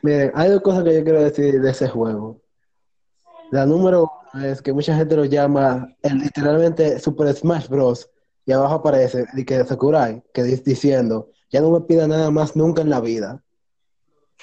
[0.00, 2.40] Miren, hay dos cosas que yo quiero decir de ese juego.
[3.50, 8.10] La número es que mucha gente lo llama el, literalmente Super Smash Bros.
[8.44, 12.54] Y abajo aparece y que Sakurai, que dice diciendo, ya no me pida nada más
[12.54, 13.42] nunca en la vida.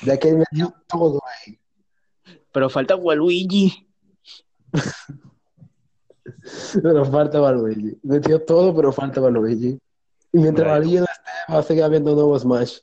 [0.01, 1.59] Ya que él me dio todo ahí.
[2.51, 3.87] Pero falta Waluigi.
[6.81, 7.97] Pero falta Waluigi.
[8.03, 9.79] Me dio todo, pero falta Waluigi.
[10.31, 10.67] Y mientras.
[10.67, 12.79] Waluigi no esté, va a seguir habiendo nuevos Smash.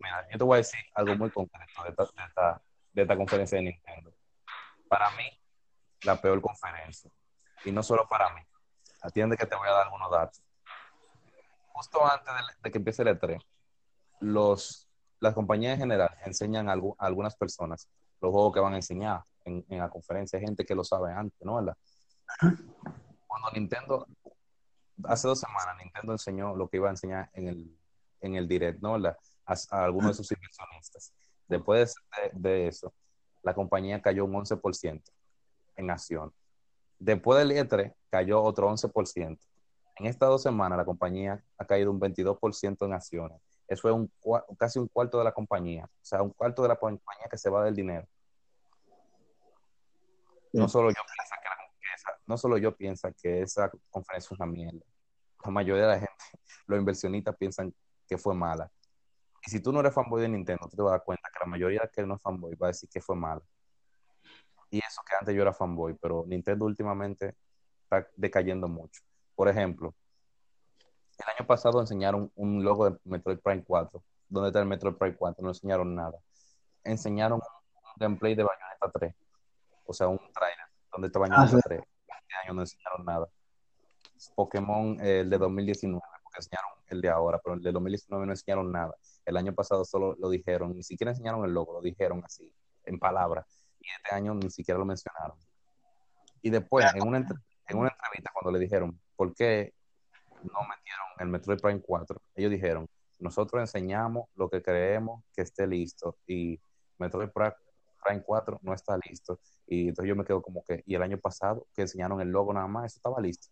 [0.00, 3.16] Mira, yo te voy a decir algo muy concreto de esta, de esta, de esta
[3.16, 4.11] conferencia de Nintendo.
[4.92, 5.24] Para mí,
[6.02, 7.10] la peor conferencia.
[7.64, 8.42] Y no solo para mí.
[9.00, 10.42] Atiende que te voy a dar algunos datos.
[11.68, 12.30] Justo antes
[12.62, 13.42] de, que empiece el E3,
[14.20, 14.86] los,
[15.18, 17.88] las compañías en general enseñan a, algu- a algunas personas
[18.20, 20.38] los juegos que van a enseñar en, en la conferencia.
[20.38, 21.54] Hay gente que lo sabe antes, ¿no?
[23.26, 24.06] Cuando Nintendo,
[25.04, 27.78] hace dos semanas, Nintendo enseñó lo que iba a enseñar en el,
[28.20, 28.96] en el Direct, ¿no?
[28.96, 31.14] A, algunos de sus inversionistas.
[31.48, 32.92] Después de, de eso,
[33.42, 35.02] la compañía cayó un 11%
[35.76, 36.32] en acción.
[36.98, 39.38] Después del E3, cayó otro 11%.
[39.96, 43.40] En estas dos semanas, la compañía ha caído un 22% en acciones.
[43.68, 44.12] Eso es un,
[44.58, 45.84] casi un cuarto de la compañía.
[45.84, 48.06] O sea, un cuarto de la compañía que se va del dinero.
[50.52, 54.28] No solo yo pienso que, la- que esa, no solo yo pienso que esa conferencia
[54.34, 54.80] es una mierda.
[55.44, 56.12] La mayoría de la gente,
[56.66, 57.74] los inversionistas piensan
[58.06, 58.70] que fue mala.
[59.44, 61.40] Y si tú no eres fanboy de Nintendo, tú te vas a dar cuenta que
[61.40, 63.42] la mayoría que no es fanboy va a decir que fue mala.
[64.70, 67.36] Y eso que antes yo era fanboy, pero Nintendo últimamente
[67.82, 69.02] está decayendo mucho.
[69.34, 69.94] Por ejemplo,
[71.18, 74.02] el año pasado enseñaron un logo de Metroid Prime 4
[74.32, 75.42] ¿dónde está el Metroid Prime 4?
[75.42, 76.18] No enseñaron nada.
[76.84, 79.14] Enseñaron un gameplay de Bayonetta 3.
[79.84, 81.56] O sea, un trailer donde está Bayonetta Ah, sí.
[81.62, 81.80] 3.
[81.80, 83.28] Este año no enseñaron nada.
[84.34, 88.32] Pokémon, eh, el de 2019, porque enseñaron el de ahora, pero el de 2019 no
[88.32, 88.94] enseñaron nada.
[89.24, 92.52] El año pasado solo lo dijeron, ni siquiera enseñaron el logo, lo dijeron así,
[92.84, 93.46] en palabras.
[93.80, 95.36] Y este año ni siquiera lo mencionaron.
[96.42, 99.72] Y después, en una, en una entrevista, cuando le dijeron, ¿por qué
[100.42, 102.20] no metieron el Metroid Prime 4?
[102.34, 102.88] Ellos dijeron,
[103.20, 106.60] nosotros enseñamos lo que creemos que esté listo y
[106.98, 107.52] Metroid Pri-
[108.04, 109.38] Prime 4 no está listo.
[109.68, 112.52] Y entonces yo me quedo como que, y el año pasado que enseñaron el logo
[112.52, 113.48] nada más, eso estaba listo.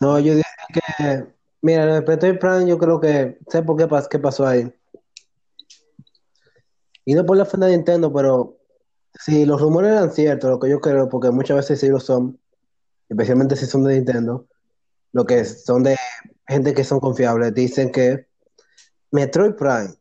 [0.00, 0.48] No, yo dije
[0.96, 1.26] que,
[1.60, 4.72] mira, de Metroid Prime, yo creo que, sé por qué, qué pasó ahí.
[7.04, 8.56] Y no por la ofender a Nintendo, pero
[9.18, 12.38] si los rumores eran ciertos, lo que yo creo, porque muchas veces sí lo son,
[13.08, 14.46] especialmente si son de Nintendo,
[15.12, 15.96] lo que son de
[16.46, 18.26] gente que son confiables, dicen que
[19.10, 19.94] Metroid Prime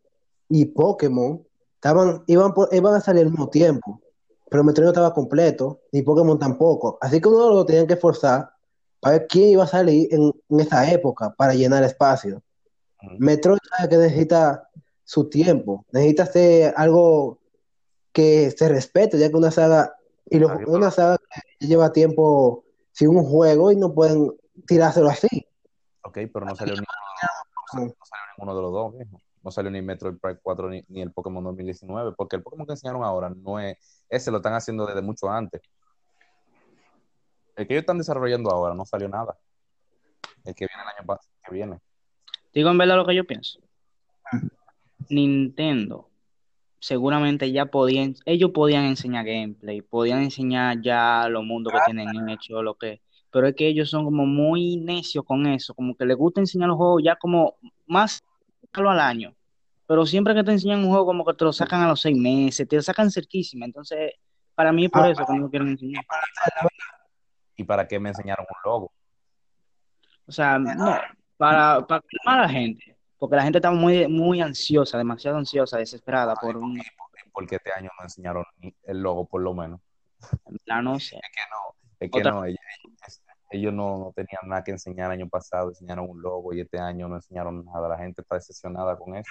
[0.49, 1.41] y Pokémon
[1.75, 4.01] estaban, iban, por- iban a salir al mismo tiempo,
[4.49, 6.97] pero Metroid no estaba completo, ni Pokémon tampoco.
[7.01, 8.49] Así que uno lo tenían que forzar
[8.99, 12.41] para ver quién iba a salir en, en esa época para llenar espacio.
[13.17, 14.69] Metroid sabe que necesita
[15.11, 17.37] su tiempo, necesita hacer algo
[18.13, 19.93] que se respete, ya que una saga,
[20.25, 20.71] y lo- Claro.
[20.71, 21.17] una saga
[21.59, 24.31] que lleva tiempo sin un juego y no pueden
[24.65, 25.27] tirárselo así.
[26.03, 26.87] Ok, pero no salió ninguno,
[27.27, 29.21] no salió, no salió ninguno de los dos, viejo.
[29.43, 32.71] No salió ni Metroid Prime 4 ni, ni el Pokémon 2019, porque el Pokémon que
[32.73, 35.61] enseñaron ahora no es, ese lo están haciendo desde mucho antes.
[37.57, 39.37] El que ellos están desarrollando ahora no salió nada.
[40.45, 41.79] El que viene el año pasado, que viene.
[42.53, 43.59] Digo en verdad lo que yo pienso.
[45.09, 46.11] Nintendo
[46.81, 52.63] seguramente ya podían, ellos podían enseñar gameplay, podían enseñar ya los mundos que tienen hecho,
[52.63, 56.17] lo que, pero es que ellos son como muy necios con eso, como que les
[56.17, 58.23] gusta enseñar los juegos ya como más
[58.73, 59.35] al año,
[59.85, 62.17] pero siempre que te enseñan un juego como que te lo sacan a los seis
[62.17, 64.13] meses, te lo sacan cerquísima, entonces
[64.55, 66.03] para mí es por eso que no quieren enseñar.
[67.55, 68.91] ¿Y para qué me enseñaron un logo?
[70.25, 70.97] O sea, no,
[71.37, 75.77] para, para calmar a la gente, porque la gente está muy, muy ansiosa, demasiado ansiosa,
[75.77, 76.81] desesperada por un, ¿Y
[77.31, 78.43] por qué este año no enseñaron
[78.81, 79.79] el logo, por lo menos?
[80.47, 81.17] en plan, no sé.
[81.17, 82.45] Es que no, es que Otra- no,
[83.51, 86.79] ellos, no, no tenían nada que enseñar el año pasado, enseñaron un logo y este
[86.79, 87.89] año no enseñaron nada.
[87.89, 89.29] La gente está decepcionada con eso.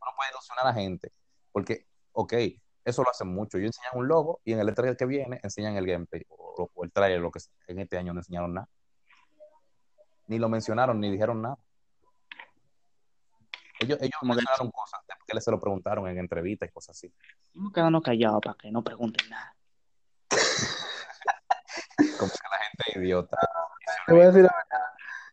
[0.00, 1.10] Uno puede ilusionar a la gente,
[1.50, 2.32] porque, ok,
[2.84, 3.58] eso lo hacen mucho.
[3.58, 6.84] Ellos enseñan un logo y en el trailer que viene enseñan el gameplay o, o
[6.84, 7.40] el trailer, lo que.
[7.66, 8.68] En este año no enseñaron nada.
[10.28, 11.58] Ni lo mencionaron, ni dijeron nada.
[13.80, 17.12] Ellos, ellos Como que- mencionaron cosas que se lo preguntaron en entrevistas y cosas así.
[17.54, 19.54] Vamos a quedarnos callados para que no pregunten nada.
[22.18, 23.36] Como que la gente es idiota.
[24.06, 24.86] Te voy a decir la verdad.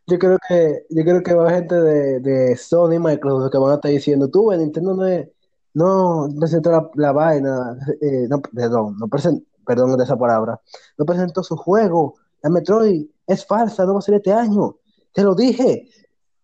[0.05, 3.71] Yo creo que, yo creo que va gente de, de Sony y Microsoft que van
[3.71, 5.29] a estar diciendo, tú, ves, Nintendo no es,
[5.73, 10.59] no presentó la, la vaina, eh, no, perdón, no presentó, perdón de esa palabra,
[10.97, 14.75] no presentó su juego, la Metroid es falsa, no va a ser este año,
[15.13, 15.87] te lo dije.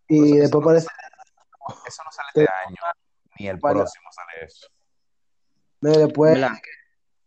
[0.07, 0.87] Y Pues después parece,
[1.85, 2.75] Eso no sale este año,
[3.39, 3.75] ni el Vaya.
[3.79, 4.67] próximo sale eso.
[5.81, 6.57] después, ¿Verdad?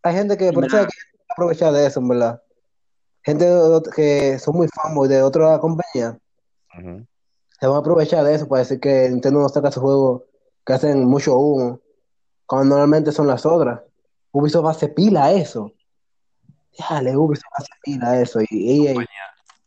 [0.02, 0.86] hay gente que, por eso
[1.28, 2.42] aprovechar de eso, en verdad.
[3.24, 3.46] Gente
[3.94, 6.18] que son muy fanboy de otra compañía,
[7.60, 10.24] se van a aprovechar de eso para decir que Nintendo no saca su juego
[10.66, 11.80] que hacen mucho humo,
[12.46, 13.80] cuando normalmente son las otras.
[14.32, 15.72] Ubisoft hace pila a eso.
[16.76, 18.40] Dale, Ubisoft hace pila a eso.
[18.40, 19.06] Y, y- y-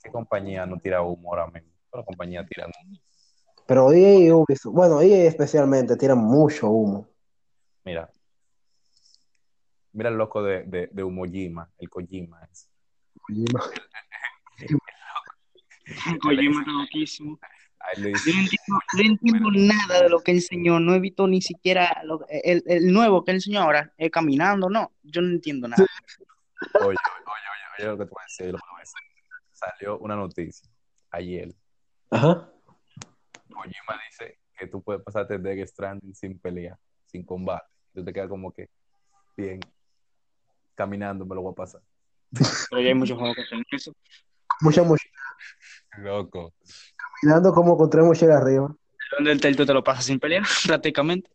[0.03, 1.69] ¿Qué compañía no tira humo ahora mismo?
[1.89, 2.99] Todas las compañías tiran humo.
[3.65, 7.07] Pero EA y Ubisoft, bueno, EA especialmente tiran mucho humo.
[7.83, 8.09] Mira.
[9.93, 12.41] Mira el loco de, de, de Umojima, el Kojima.
[12.51, 12.67] ese.
[16.21, 17.39] Kojima está loquísimo.
[17.97, 20.79] Yo no entiendo, no entiendo nada de lo que enseñó.
[20.79, 24.91] No he visto ni siquiera lo- el, el nuevo que enseñó ahora, eh, caminando, no.
[25.03, 25.85] Yo no entiendo nada.
[26.81, 26.97] oye, oye, oye,
[27.77, 28.95] oye lo que te voy a decir, lo que te voy a decir.
[29.53, 30.67] Salió una noticia
[31.11, 31.53] ayer.
[32.09, 32.49] Ajá.
[33.55, 37.65] Kojima dice que tú puedes pasarte Death Stranding sin pelea, sin combate.
[37.93, 38.69] Tú te quedas como que,
[39.35, 39.59] bien,
[40.75, 41.81] caminando me lo voy a pasar.
[42.69, 43.93] Pero ya hay muchos juegos que hacen eso.
[44.61, 45.13] Mucha mochila.
[45.97, 46.53] Loco.
[47.23, 48.75] Mirando como con tres mochilas arriba.
[49.17, 51.29] Donde el Telltale te lo pasa sin pelear, prácticamente.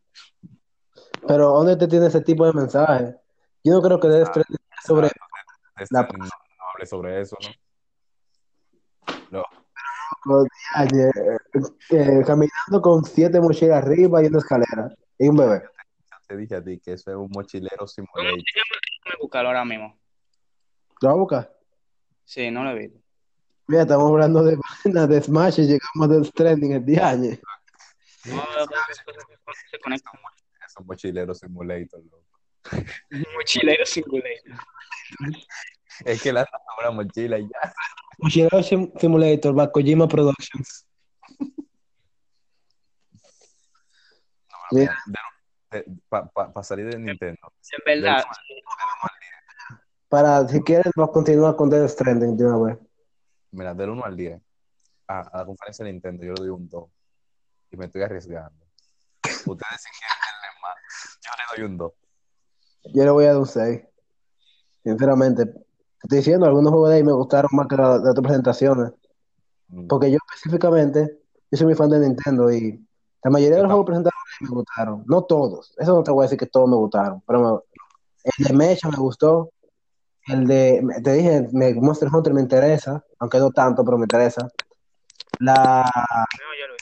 [1.26, 3.14] Pero ¿dónde te tiene ese tipo de mensaje?
[3.62, 7.48] Yo no creo que Stranding sea sobre La- Stranding no, no hable sobre eso, ¿no?
[9.30, 9.44] No,
[11.90, 14.94] Eh, caminando con siete mochilas arriba y una escalera.
[15.18, 15.62] Y un bebé.
[16.26, 18.24] te dije a ti que eso es un mochilero ¿Cómo simulator.
[18.24, 18.80] se llama?
[19.04, 19.98] Déjame buscarlo ahora mismo.
[21.00, 21.56] ¿Lo vas a buscar?
[22.24, 22.98] Sí, no lo he visto.
[23.66, 27.30] Mira, estamos hablando de, de Smash y llegamos a Death Stranding el día año.
[28.26, 28.42] No,
[29.70, 30.12] se conectan.
[30.66, 32.24] Esos mochileros simulator, loco.
[33.34, 34.58] Mochilero simulator.
[36.04, 36.46] Es que la
[36.80, 37.74] una mochila y ya.
[38.62, 40.86] Sim- Simulator, by Kojima Productions.
[44.72, 44.96] Mira,
[46.08, 47.38] Para salir de Nintendo.
[47.72, 48.24] En verdad,
[50.08, 52.78] para, si quieres, vamos a continuar con Death Stranding de una vez.
[53.52, 54.40] Mira, del 1 al 10,
[55.06, 56.90] a, a la conferencia de Nintendo yo le doy un 2.
[57.70, 58.64] Y me estoy arriesgando.
[59.22, 61.92] Ustedes si quieren darle más, yo le doy un 2.
[62.92, 63.82] Yo le voy a dar un 6.
[64.82, 65.44] Sinceramente.
[66.00, 68.92] Te estoy diciendo, algunos juegos de ahí me gustaron más que las de otras presentaciones.
[69.68, 69.86] Mm.
[69.86, 71.18] Porque yo específicamente,
[71.50, 72.84] yo soy muy fan de Nintendo y
[73.22, 75.04] la mayoría de los juegos presentados me gustaron.
[75.06, 75.74] No todos.
[75.78, 77.22] Eso no te voy a decir que todos me gustaron.
[77.26, 77.80] Pero me-
[78.38, 79.50] el de Mecha me gustó.
[80.26, 84.48] El de, te dije, me- Monster Hunter me interesa, aunque no tanto, pero me interesa.
[85.38, 86.74] La, lo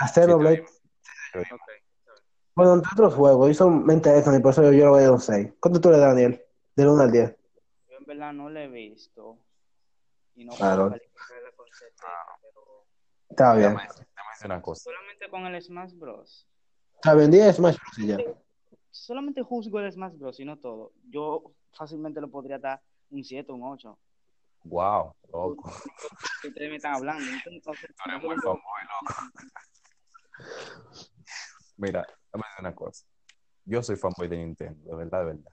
[0.00, 0.64] la Xenoblade,
[1.32, 1.40] Sí,
[2.54, 5.00] bueno, entre otros juegos, y son, me interesan y por eso yo, yo le voy
[5.00, 5.52] a dar un 6.
[5.60, 6.40] ¿Cuánto tú le das, Daniel?
[6.76, 7.36] Del 1 al 10.
[8.14, 9.38] Verdad no lo he visto.
[10.36, 10.88] Y no Claro.
[10.88, 12.86] puedo pero
[13.28, 13.70] Está bien.
[13.72, 14.82] Déjame déjame decir una cosa.
[14.84, 16.48] solamente con el Smash Bros.
[16.94, 17.98] Está bien, 10 Smash Bros.
[17.98, 18.16] y ya.
[18.90, 20.38] Solamente juzgo el Smash Bros.
[20.38, 20.92] y no todo.
[21.08, 23.98] Yo fácilmente lo podría dar un 7, un 8.
[24.64, 25.72] Wow, loco.
[26.44, 27.24] Ustedes me están hablando.
[27.50, 28.60] Entonces, Tú eres muy loco.
[31.76, 33.04] Mira, déjame decir una cosa.
[33.64, 35.52] Yo soy fanboy de Nintendo, de verdad, de verdad.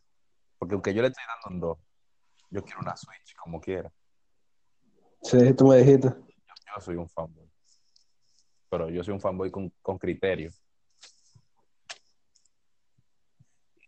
[0.59, 1.77] Porque aunque yo le estoy dando un 2,
[2.51, 3.91] yo quiero una Switch, como quiera.
[5.23, 6.09] Sí, tú me dijiste.
[6.09, 7.49] Yo soy un fanboy.
[8.69, 10.51] Pero yo soy un fanboy con, con criterio.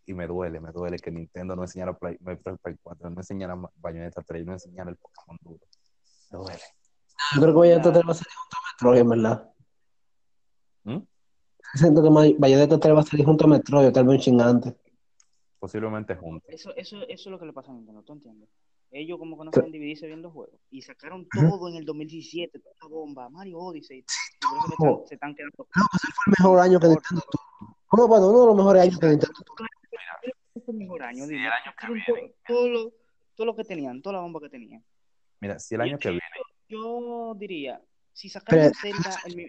[0.06, 3.56] Y me duele, me duele que Nintendo no enseñara Play, Play, Play 4, no enseñara
[3.76, 5.66] Bayonetta 3, no enseñara el Pokémon duro.
[6.32, 6.62] Me duele.
[7.36, 9.54] Yo creo que Bayonetta 3 va a salir junto a Metroid, en verdad.
[10.84, 11.08] ¿Mm?
[11.76, 14.78] Siento que Bayonetta 3 va a salir junto a Metroid, tal vez un chingante.
[15.64, 16.44] Posiblemente juntos.
[16.50, 18.50] Eso, eso, eso es lo que le pasa a Nintendo, ¿tú entiendes?
[18.92, 20.60] Ellos como que no saben dividirse viendo juegos.
[20.70, 24.04] Y sacaron todo en el 2017, toda la bomba, Mario Odyssey.
[24.42, 25.56] Por eso que están- se están quedando.
[25.74, 27.78] No, ese fue el mejor año que Nintendo tuvo.
[27.86, 28.08] ¿Cómo?
[28.10, 29.68] Bueno, uno de los mejores años que Nintendo tuvo.
[30.54, 32.06] Es el mejor año, el año que viene.
[32.46, 32.92] todo, todo lo,
[33.36, 34.84] todo lo que tenían, toda la bomba que tenían.
[35.40, 36.26] Mira, si el año que viene,
[36.68, 39.48] Yo diría, si sacaron Zelda el.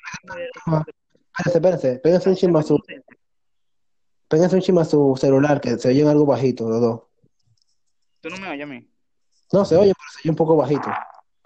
[1.44, 1.98] Espérense, espérense.
[1.98, 2.80] Péguense un su,
[4.28, 7.02] péguense un chisme a su celular, que se oyen algo bajito, los dos.
[8.20, 8.88] Tú no me oyes a mí.
[9.52, 10.88] No, se oye, pero se oye un poco bajito.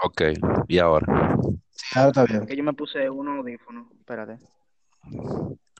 [0.02, 0.22] Ok,
[0.68, 1.36] y ahora.
[1.70, 2.46] Sí, ahora está bien.
[2.46, 3.90] Que yo me puse un audífono.
[3.98, 4.38] Espérate.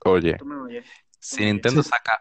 [0.04, 0.86] Oye, Tú me oyes.
[1.20, 2.20] si Nintendo saca,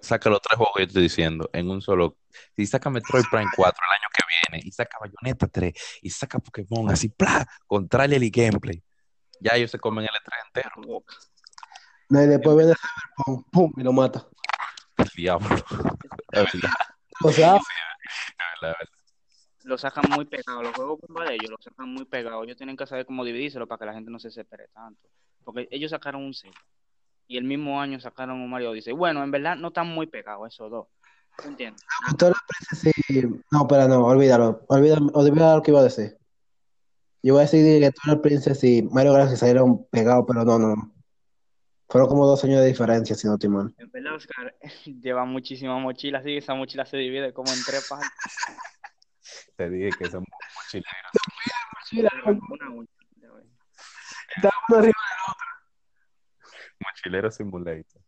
[0.00, 2.16] saca los tres juegos que yo estoy diciendo en un solo.
[2.56, 4.22] Si saca Metroid Prime 4 el año que
[4.58, 7.46] viene, y saca Bayonetta 3, y saca Pokémon así, ¡plá!
[7.66, 8.82] con trailer y gameplay,
[9.40, 11.04] ya ellos se comen el E3 entero.
[12.10, 14.26] No, y después viene Cyberpunk, pum, y lo mata.
[14.98, 15.48] El diablo.
[16.32, 16.70] Verdad,
[17.22, 17.62] O sea, es
[18.60, 18.76] verdad.
[19.62, 20.62] Lo sacan muy pegado.
[20.62, 22.42] Los juegos de ellos lo sacan muy pegado.
[22.42, 25.08] Ellos tienen que saber cómo dividírselo para que la gente no se desespere tanto.
[25.44, 26.58] Porque ellos sacaron un Zelda.
[27.28, 28.92] Y el mismo año sacaron un Mario Odyssey.
[28.92, 30.88] Bueno, en verdad no están muy pegados esos dos.
[31.40, 31.84] ¿Tú entiendes?
[32.18, 33.22] Twilight Princess sí.
[33.52, 34.64] No, espera, no, olvídalo.
[34.66, 36.16] Olvídalo, olvídalo lo que iba a decir.
[37.22, 40.74] Yo voy a decir que Twilight Princess y Mario Galaxy salieron pegados, pero no, no.
[40.74, 40.99] no.
[41.90, 43.74] Fueron como dos años de diferencia, si no estoy mal.
[43.76, 44.54] En verdad, Oscar
[45.02, 46.20] lleva muchísimas mochilas.
[46.20, 48.08] Así que esa mochila se divide como en tres partes.
[49.56, 50.24] Te dije que son
[50.56, 50.90] mochileros.
[52.48, 52.88] Una uña.
[54.36, 54.94] Está uno arriba.
[56.80, 58.02] Mochileros Simulator.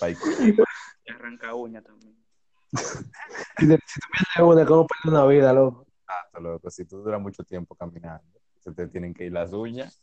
[0.00, 0.14] Ay,
[1.04, 2.16] Y arranca uña también.
[3.58, 5.86] Si te- si tú pierdes una, ¿cómo pierdes una vida, loco?
[6.06, 6.70] Exacto, loco.
[6.70, 10.00] Si tú duras mucho tiempo caminando, se te tienen que ir las uñas.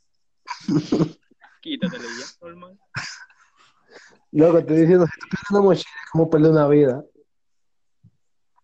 [1.62, 2.80] Quítatelo ya, normal.
[4.32, 7.04] Loco, te estoy diciendo, si tú pierdes una mochila, ¿cómo perder una vida?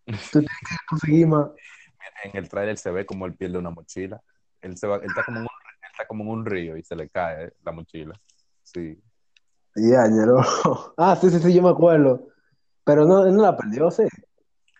[0.05, 1.49] Tú tienes que conseguir más.
[2.23, 4.21] En el trailer se ve como él pierde una mochila.
[4.61, 6.83] Él, se va, él, está como en un, él está como en un río y
[6.83, 8.19] se le cae la mochila.
[8.63, 9.01] Sí.
[9.75, 10.93] Ya, loco.
[10.97, 12.27] Ah, sí, sí, sí, yo me acuerdo.
[12.83, 14.03] Pero no, él no la perdió, sí.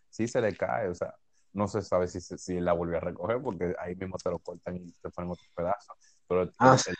[0.10, 1.14] Sí se le cae, o sea,
[1.54, 4.30] no se sabe si, se- si él la volvió a recoger porque ahí mismo se
[4.30, 5.98] lo cortan y se ponen otros pedazos.
[6.28, 6.92] Pero el, Ah, el- sí.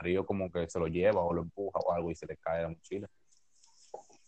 [0.00, 2.62] Río como que se lo lleva o lo empuja o algo y se le cae
[2.62, 3.08] la mochila.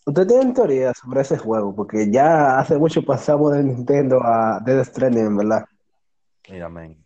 [0.05, 1.75] ¿Ustedes tienen teoría sobre ese juego?
[1.75, 5.65] Porque ya hace mucho pasamos de Nintendo a Death Stranding, verdad.
[6.49, 7.05] Mira, men,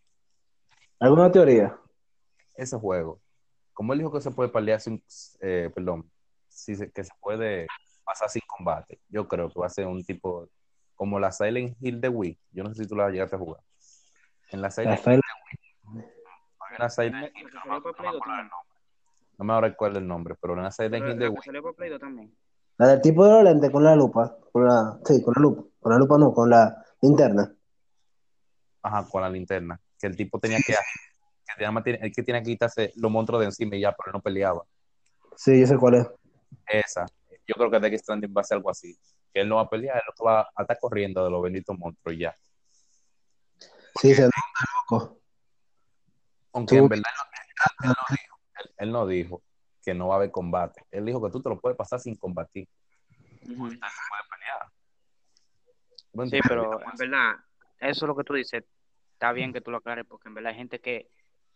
[0.98, 1.76] ¿Alguna teoría?
[2.56, 3.20] ese juego,
[3.74, 5.02] como él dijo que se puede pelear sin,
[5.40, 6.10] eh, perdón,
[6.48, 7.66] si se- que se puede
[8.02, 10.48] pasar sin combate, yo creo que va a ser un tipo
[10.94, 12.38] como la Silent Hill de Wii.
[12.52, 13.60] Yo no sé si tú la llegaste a jugar.
[14.50, 15.22] En la Silent Rafael, Hay
[16.78, 18.80] una Silent La Hill, que no me acuerdo dos el nombre.
[19.38, 22.36] No me recuerdo el nombre, pero una Silent Hill de salió para Play 2 también.
[22.78, 24.36] La del tipo de los lentes con la lupa.
[24.52, 25.62] Con la, sí, con la lupa.
[25.80, 27.54] Con la lupa no, con la linterna.
[28.82, 29.80] Ajá, con la linterna.
[29.98, 30.74] Que el tipo tenía que.
[31.56, 34.20] que el que tenía que quitarse los monstruos de encima y ya, pero él no
[34.20, 34.62] peleaba.
[35.36, 36.06] Sí, yo sé cuál es.
[36.66, 37.06] Esa.
[37.46, 38.96] Yo creo que Death Stranding va a ser algo así.
[39.32, 41.42] Que él no va a pelear, él lo que va a estar corriendo de los
[41.42, 42.34] benditos monstruos y ya.
[44.00, 44.36] Sí, se nota
[44.90, 45.15] loco.
[46.56, 47.12] Aunque Tú- en verdad
[47.82, 49.42] él, no- él no dijo, él- él no dijo
[49.84, 50.82] que no va a haber combate.
[50.90, 52.66] Él dijo que tú te lo puedes pasar sin combatir.
[53.42, 53.66] Ujú.
[53.66, 54.72] Él puede pelear.
[56.12, 57.34] ¿Tú me Sí, pero en verdad,
[57.78, 58.64] eso es lo que tú dices.
[59.12, 61.10] Está bien que tú lo aclares, porque en verdad hay gente que,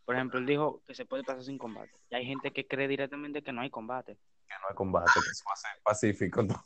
[0.04, 1.92] por ejemplo, él dijo que se puede pasar sin combate.
[2.10, 4.14] Y hay gente que cree directamente que no hay combate.
[4.14, 6.42] que no hay combate, que eso va a ser pacífico.
[6.42, 6.64] ¿no?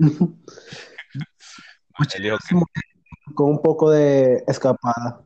[2.12, 2.36] Que
[3.34, 5.25] Con un poco de escapada.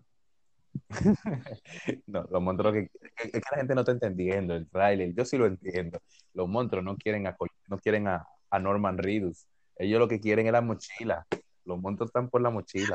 [2.07, 5.14] no, los monstruos que, es que la gente no está entendiendo el trailer.
[5.14, 6.01] Yo sí lo entiendo.
[6.34, 7.36] Los monstruos no quieren a,
[7.68, 9.47] no quieren a, a Norman Reedus.
[9.76, 11.26] Ellos lo que quieren es la mochila.
[11.64, 12.95] Los monstruos están por la mochila.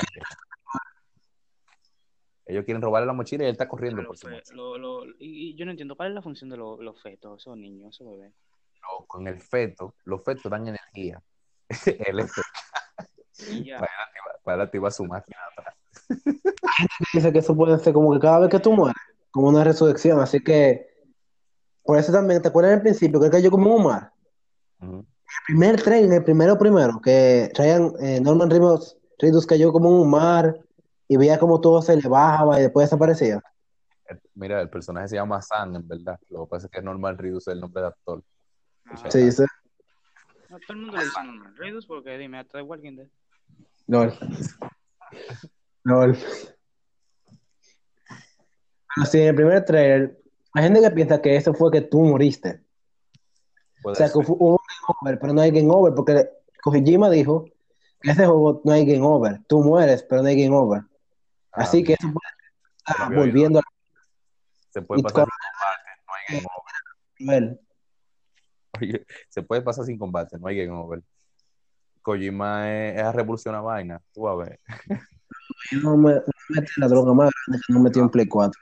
[2.48, 4.56] Ellos quieren robarle la mochila y él está corriendo por su fe- mochila.
[4.56, 7.58] lo- lo- y, yo no entiendo cuál es la función de lo- los fetos, esos
[7.58, 8.34] niños, esos bebés.
[8.74, 11.22] Pero Con el feto, los fetos dan energía.
[12.08, 12.32] Él es-
[13.80, 13.92] para,
[14.44, 15.76] para activar su máquina atrás.
[17.14, 18.96] Dice que eso puede ser como que cada vez que tú mueres,
[19.32, 20.20] como una resurrección.
[20.20, 20.88] Así que,
[21.84, 24.12] por eso también, ¿te acuerdas al principio que él cayó como en un mar?
[24.82, 25.06] El
[25.48, 30.10] primer tren, el primero primero, que traían eh, Norman Reedus, Reedus cayó como en un
[30.10, 30.56] mar
[31.08, 33.42] y veía como todo se le bajaba y después desaparecía.
[34.36, 36.20] Mira, el personaje se llama Sam, en verdad.
[36.30, 38.24] Lo que pasa es que es Norman Reedus el nombre de actor.
[38.86, 39.10] Ajá.
[39.10, 39.44] Sí, sí.
[40.50, 41.56] No, todo el mundo le dice normal.
[41.58, 43.10] Reedus, porque dime, hasta igual Walking Dead.
[45.86, 46.18] LOL.
[48.98, 50.20] Así, en el primer trailer,
[50.54, 52.64] hay gente que piensa que eso fue que tú moriste.
[53.82, 54.26] Puede O sea, que ser.
[54.26, 56.30] hubo un game over, pero no hay game over, porque
[56.64, 57.46] Kojima dijo
[58.02, 59.42] que ese juego no hay game over.
[59.48, 60.82] Tú mueres, pero no hay game over.
[61.52, 62.28] Ah, Así que eso puede
[62.88, 63.22] estar oído.
[63.22, 63.64] volviendo a
[64.70, 67.60] Se puede y pasar sin combate, no hay game over.
[68.82, 71.02] Oye, se puede pasar sin combate, no hay game over.
[72.02, 74.60] Kojima es, es a revolucionar vaina, tú a ver.
[75.84, 78.60] No me no metí la droga más grande que no metí en Play 4.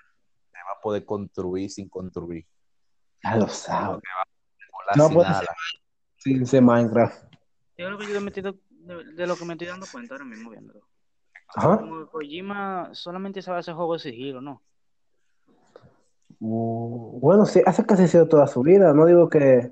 [0.52, 2.46] Se va a poder construir sin construir.
[3.24, 4.02] Ya lo sabes.
[4.96, 5.30] No sin puede.
[6.18, 7.24] Sin ser Minecraft.
[7.78, 10.26] Yo creo que yo he metido de, de lo que me estoy dando cuenta ahora
[10.26, 10.82] mismo viéndolo.
[11.56, 11.80] Ajá.
[11.80, 14.62] Como Kojima solamente sabe hacer juegos de sigilo, ¿no?
[16.40, 18.94] Uh, bueno, sí, hace casi sido toda su vida.
[18.94, 19.72] No digo que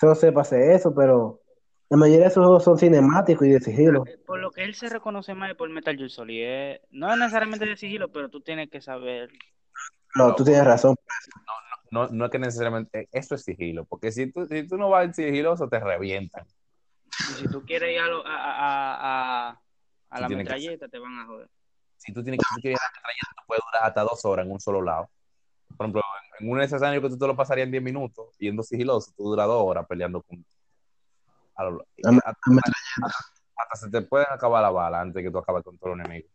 [0.00, 1.42] solo sepa hacer eso, pero
[1.90, 4.04] la mayoría de sus juegos son cinemáticos y de sigilo.
[4.06, 6.40] Eh, Por lo que él se reconoce más es por Metal Gear Solid.
[6.42, 9.30] eh, No es necesariamente de sigilo, pero tú tienes que saber.
[10.14, 10.96] No, tú tienes razón.
[11.90, 14.90] No, no es que necesariamente, eh, eso es sigilo, porque si tú, si tú no
[14.90, 16.44] vas en sigiloso, te revientan.
[17.06, 19.60] Y si tú quieres ir a, lo- a, a, a,
[20.10, 21.48] a la que metralleta, te van a joder.
[21.96, 24.02] Si tú tienes que, si tú quieres ir a la metralleta, tú puedes durar hasta
[24.02, 25.08] dos horas en un solo lado.
[25.76, 26.02] Por ejemplo,
[26.40, 29.46] en un escenario que tú te lo pasarías en 10 minutos, yendo sigiloso, tú duras
[29.46, 30.44] dos horas peleando con.
[31.58, 32.34] A lo- A a
[33.60, 36.00] hasta se te pueden acabar la bala antes de que tú acabes con todo el
[36.00, 36.28] enemigo.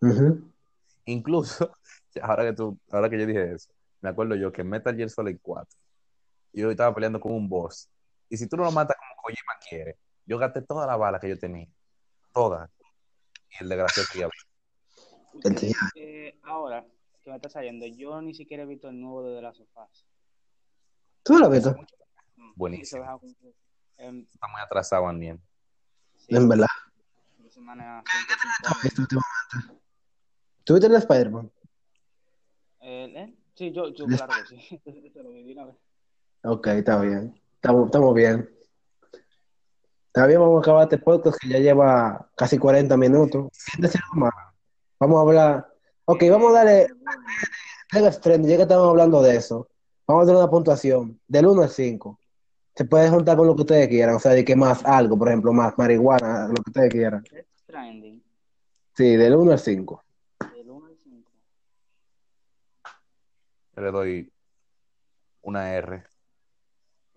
[0.00, 0.50] Ujú.
[1.04, 1.70] Incluso,
[2.22, 3.70] ahora que, tú, ahora que yo dije eso,
[4.00, 5.78] me acuerdo yo que en Metal Gear Solid 4,
[6.54, 7.88] yo estaba peleando con un boss.
[8.30, 11.28] Y si tú no lo matas como Kojima quiere, yo gasté toda la bala que
[11.28, 11.68] yo tenía.
[12.32, 12.70] Toda.
[13.50, 15.76] Y el desgraciado que El tío.
[15.96, 16.84] Eh, ahora
[17.22, 20.06] que me está saliendo, yo ni siquiera he visto el nuevo de of Us.
[21.22, 21.76] ¿Tú lo has visto?
[22.36, 23.20] No, Buenísimo.
[23.98, 25.40] Em, está muy atrasado, Aniel.
[26.16, 26.66] sí, En verdad.
[27.38, 28.82] de semana ¿Tú has 150.
[28.82, 29.84] visto últimamente?
[30.64, 31.52] ¿Tú viste el de Spider-Man?
[32.80, 33.34] Eh, ¿eh?
[33.54, 34.78] Sí, yo, yo claro que sí.
[34.84, 35.78] Te.
[36.44, 37.40] Ok, está bien.
[37.54, 38.50] Estamos, estamos bien.
[40.06, 43.48] Está bien, vamos a acabar este podcast que ya lleva casi 40 minutos.
[43.72, 44.32] ¿Quieres decir algo más?
[45.00, 45.74] Vamos a hablar.
[46.04, 46.86] Ok, vamos a darle.
[47.92, 49.68] Ya que estamos hablando de eso,
[50.06, 52.20] vamos a darle una puntuación del 1 al 5.
[52.76, 55.28] Se puede juntar con lo que ustedes quieran, o sea, de que más algo, por
[55.28, 57.22] ejemplo, más marihuana, lo que ustedes quieran.
[57.30, 58.22] Death Stranding,
[58.96, 60.02] Sí, del 1 al 5.
[60.54, 61.30] del 1 al 5.
[63.76, 64.32] Yo le doy
[65.42, 66.04] una R.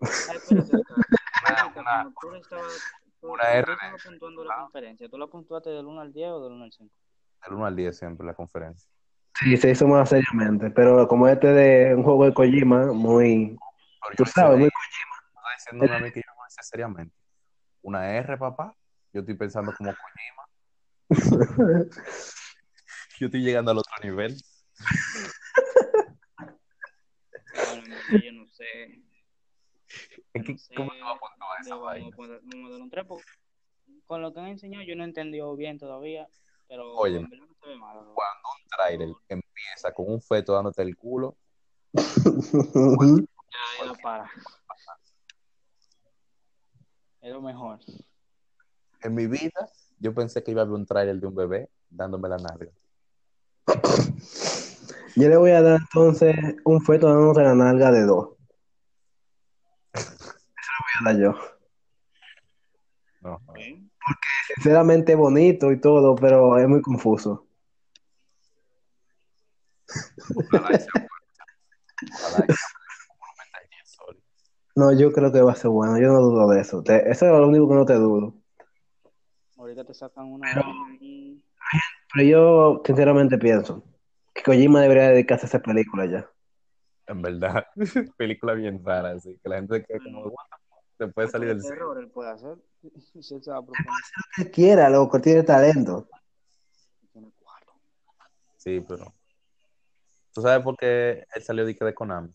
[0.00, 2.82] espérate, una- tú estabas-
[3.20, 6.12] tú- una cuando R tú estabas puntuando la conferencia, ¿tú la puntuaste del 1 al
[6.12, 6.94] 10 o del 1 al 5?
[7.44, 8.88] Del 1 al 10 siempre la conferencia.
[9.40, 13.56] Sí, se hizo más seriamente, pero como este de un juego de Kojima, muy.
[14.16, 14.68] Tú sabes, muy.
[14.68, 14.74] Tú
[15.58, 17.14] estás diciéndome a mí que yo no hice seriamente.
[17.82, 18.74] Una R, papá.
[19.12, 20.48] Yo estoy pensando como Kojima.
[23.18, 24.36] Yo estoy llegando al otro nivel.
[28.22, 29.02] Yo no sé.
[30.34, 32.16] Es que, No sé, ¿Cómo te va a puntuar esa vaina?
[32.16, 32.90] un
[34.06, 36.28] Con lo que han enseñado yo no he entendido bien todavía,
[36.68, 37.16] pero Oye.
[37.16, 37.96] en verdad no se ve mal.
[37.96, 38.14] ¿no?
[38.14, 41.36] Cuando un trailer empieza con un feto dándote el culo,
[43.50, 44.30] Ya, ya para.
[47.20, 47.80] Es lo mejor.
[49.00, 52.28] en mi vida, yo pensé que iba a haber un trailer de un bebé dándome
[52.28, 52.70] la nalga.
[55.16, 58.36] Yo le voy a dar entonces un feto dándote la nalga de dos.
[59.94, 61.34] Eso le voy a dar yo.
[63.20, 63.52] No, no.
[64.54, 67.46] Sinceramente bonito y todo, pero es muy confuso.
[70.36, 71.08] Ojalá y sea bueno.
[72.12, 73.32] Ojalá y sea bueno.
[73.38, 74.22] Metal Gear Solid.
[74.78, 76.84] No, yo creo que va a ser bueno, yo no dudo de eso.
[76.84, 78.32] Te- eso es lo único que no te dudo.
[79.56, 80.46] Ahorita te sacan una.
[82.14, 83.82] Pero yo sinceramente pienso
[84.32, 86.30] que Kojima debería dedicarse a esa película ya.
[87.08, 87.66] En verdad,
[88.16, 90.78] película bien rara, así que la gente queda como, "What the fuck?".
[90.96, 91.74] se puede salir del cine.
[91.74, 92.56] error él puede hacer.
[93.20, 93.90] Si él se va a proponer.
[94.36, 96.06] Que él quiera, loco, tiene talento.
[97.12, 97.72] Tiene cuatro.
[98.58, 99.12] Sí, pero.
[100.32, 102.30] ¿Tú sabes por qué él salió de, que de Konami?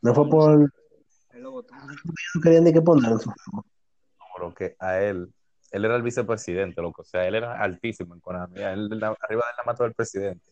[0.00, 0.79] No fue por.
[1.40, 1.62] Lo.
[1.62, 3.12] No querían ni que poner
[4.54, 5.32] que a él,
[5.70, 7.02] él era el vicepresidente, loco.
[7.02, 8.60] O sea, él era altísimo en Konami.
[8.60, 10.50] A él, la- arriba de él la mató el presidente.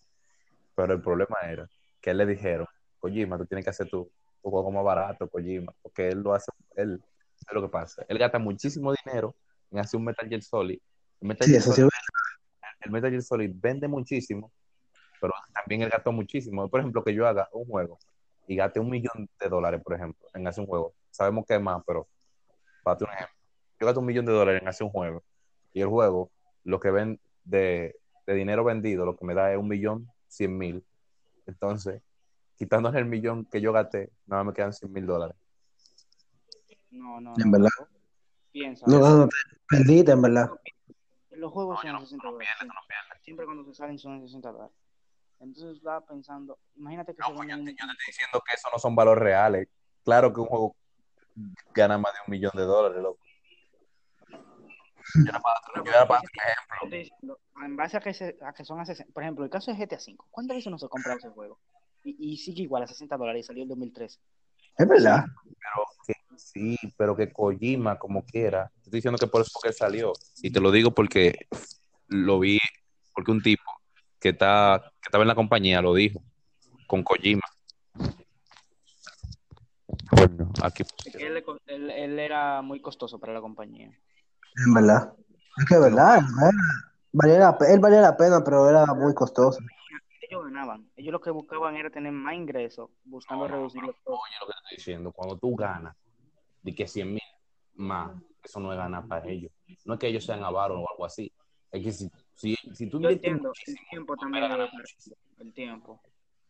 [0.74, 1.68] Pero el problema era
[2.00, 2.66] que él le dijeron,
[2.98, 4.10] Kojima, tú tienes que hacer tu,
[4.42, 5.72] tu juego más barato, Kojima.
[5.82, 7.02] Porque él lo hace, él,
[7.36, 8.04] es lo que pasa.
[8.08, 9.34] Él gasta muchísimo dinero
[9.70, 10.78] en hacer un Metal Gear Solid.
[11.20, 11.80] El Metal, Sí, Gear eso sí.
[11.80, 11.90] Solid,
[12.80, 14.52] el Metal Gear Solid vende muchísimo,
[15.20, 16.68] pero también él gastó muchísimo.
[16.68, 17.98] Por ejemplo, que yo haga un juego
[18.48, 20.94] y gaste un millón de dólares, por ejemplo, en hacer un juego.
[21.10, 22.08] Sabemos que es más, pero
[22.82, 23.36] para un ejemplo.
[23.78, 25.22] Yo gasto un millón de dólares en hacer un juego
[25.72, 26.32] y el juego,
[26.64, 27.94] lo que ven de,
[28.26, 30.84] de dinero vendido, lo que me da es un millón cien mil.
[31.46, 32.02] Entonces,
[32.56, 35.36] quitándole el millón que yo gasté, nada más me quedan cien mil dólares.
[36.90, 37.34] No, no.
[37.38, 37.52] En no.
[37.52, 37.70] verdad.
[38.50, 38.86] Piensa.
[38.88, 39.28] No, no, no,
[39.68, 40.50] perdiste, en verdad.
[41.32, 42.50] Los juegos No, son no, 60 no dólares.
[43.20, 44.74] Siempre cuando se salen son 60 dólares.
[45.40, 47.64] Entonces estaba pensando, imagínate que No, pues yo, te- yo un...
[47.64, 49.68] te estoy diciendo que eso no son valores reales.
[50.04, 50.76] Claro que un juego
[51.74, 53.20] gana más de un millón de dólares, loco.
[55.14, 56.76] Yo era para, yo ejemplo.
[56.82, 59.12] Estoy diciendo, En base a que, se- a que son a 60.
[59.12, 60.16] Por ejemplo, el caso de GTA V.
[60.30, 61.58] ¿Cuántas veces no se compra ese juego?
[62.04, 64.20] Y, y sigue igual a 60 dólares y salió en 2003.
[64.76, 65.24] Es verdad.
[65.44, 69.72] Pero que sí, pero que Kojima, como quiera, te estoy diciendo que por eso que
[69.72, 70.12] salió.
[70.42, 71.46] Y te lo digo porque
[72.06, 72.58] lo vi,
[73.14, 73.62] porque un tipo
[74.20, 76.22] que, está, que estaba en la compañía lo dijo,
[76.86, 77.42] con Kojima.
[80.10, 80.84] Bueno, aquí
[81.66, 83.90] Él, era muy costoso para la compañía.
[84.66, 85.12] En verdad.
[85.58, 86.20] Es que verdad.
[86.22, 86.50] ¿verdad?
[87.12, 89.60] Valía la él valía la pena, pero era muy costoso.
[90.20, 90.90] Ellos ganaban.
[90.96, 94.14] Ellos lo que buscaban era tener más ingresos, buscando reducir los costos.
[94.14, 95.96] Oye, lo que te estoy diciendo, cuando tú ganas
[96.62, 97.22] de que 100 mil
[97.74, 98.10] más,
[98.42, 99.52] eso no es ganar para ellos.
[99.84, 101.32] No es que ellos sean avaros o algo así.
[101.70, 104.44] Es que si, si, si tú Yo inviertes entiendo, el tiempo también
[105.40, 106.00] el tiempo.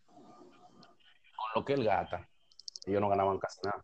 [0.07, 2.29] Con lo que él gasta,
[2.85, 3.83] ellos no ganaban casi nada.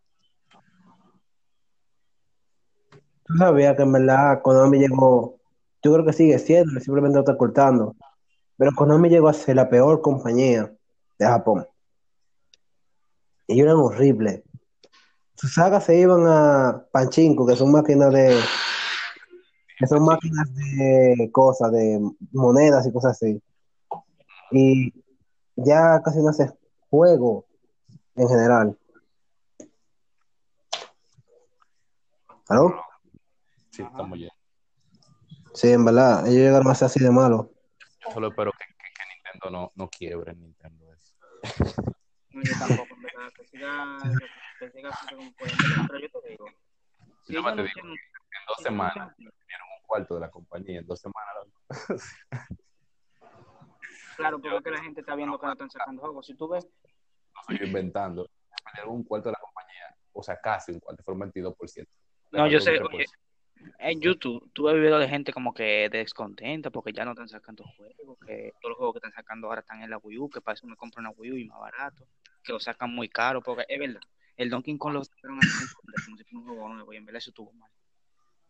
[3.24, 5.40] Tú sabías que en verdad Konami llegó,
[5.82, 7.96] yo creo que sigue siendo, simplemente lo está cortando.
[8.58, 10.70] Pero Konami llegó a ser la peor compañía
[11.18, 11.66] de Japón.
[13.48, 14.42] Ellos eran horribles.
[15.36, 18.38] Sus sagas se iban a Pachinko, que son máquinas de.
[19.78, 22.00] Que son máquinas de cosas, de
[22.32, 23.42] monedas y cosas así.
[24.50, 24.92] Y
[25.56, 26.52] ya casi no hace
[26.90, 27.46] juego
[28.16, 28.78] en general.
[32.48, 32.74] ¿Aló?
[33.70, 34.28] Sí, estamos ya.
[35.54, 37.46] Sí, en verdad, ellos llegaron a ser así de malos.
[38.04, 41.14] Yo solo espero que, que, que Nintendo no, no quiebre Nintendo eso.
[42.30, 44.02] No, yo tampoco, en verdad, que siga,
[44.58, 44.90] que, que siga
[45.88, 46.46] pero yo te digo,
[47.24, 47.98] si Yo ellos más te no digo tienen-
[48.46, 51.46] dos semanas dieron un cuarto de la compañía, en dos semanas.
[54.16, 56.26] claro, porque es que la gente está viendo que no están sacando juegos.
[56.26, 56.66] Si tú ves,
[57.34, 58.28] No estoy inventando.
[58.64, 61.86] Perdieron un cuarto de la compañía, o sea, casi un cuarto, fueron 22%.
[62.32, 63.04] No, yo sé, Faltó un oye,
[63.56, 63.74] 3%.
[63.78, 67.64] en YouTube, tú ves videos de gente como que descontenta porque ya no están sacando
[67.76, 70.40] juegos, que todos los juegos que están sacando ahora están en la Wii U, que
[70.40, 72.06] para eso me compro una Wii U y más barato,
[72.42, 74.00] que lo sacan muy caro, porque es verdad,
[74.36, 75.74] el Donkey Kong lo sacaron a 60
[76.04, 77.70] como si fuera un juego nuevo y en verdad eso estuvo mal.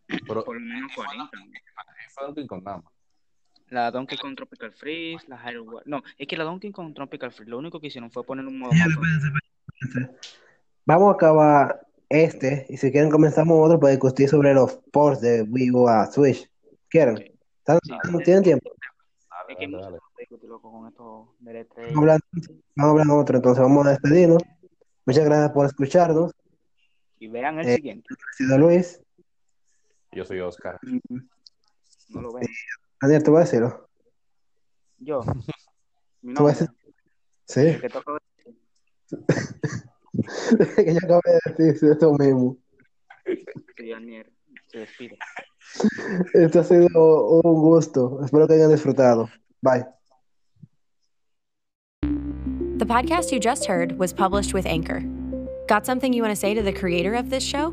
[0.06, 1.30] Pero Por lo menos 40.
[2.14, 2.92] fue Donkey Kong nada más.
[3.70, 7.32] La Donkey Kong Tropical Freeze, la Hyrule War- No, es que la Donkey Kong Tropical
[7.32, 8.72] Freeze, lo único que hicieron fue poner un modo
[10.86, 15.42] Vamos a acabar este y si quieren comenzamos otro para discutir sobre los ports de
[15.42, 16.48] Wii U a Switch.
[16.88, 17.16] ¿Quieren?
[17.16, 17.32] Sí.
[17.58, 18.18] ¿Están- Sí.
[18.24, 18.70] ¿Tienen tiempo?
[19.48, 21.94] Es que E3.
[21.94, 22.20] Vamos
[22.76, 24.42] a hablar, otro, entonces vamos a despedirnos.
[25.06, 26.32] Muchas gracias por escucharnos.
[27.18, 28.06] Y vean el Eh, siguiente.
[28.12, 29.00] Ha sido Luis.
[30.14, 30.78] Yo soy Oscar.
[32.08, 32.46] No lo ven.
[33.00, 33.88] Daniel, ¿tú vas a decirlo?
[34.98, 35.20] Yo.
[36.22, 36.94] Mi ¿Tú vas a nombre,
[37.46, 38.16] Sí, el que toca
[40.76, 41.20] que yo acabo
[41.56, 42.56] de decir esto mismo.
[43.76, 44.32] que Daniel
[44.68, 45.18] se despide.
[46.32, 48.20] Esto ha sido un gusto.
[48.24, 49.28] Espero que hayan disfrutado.
[49.60, 49.84] Bye.
[52.78, 55.02] The podcast you just heard was published with Anchor.
[55.68, 57.72] Got something you want to say to the creator of this show?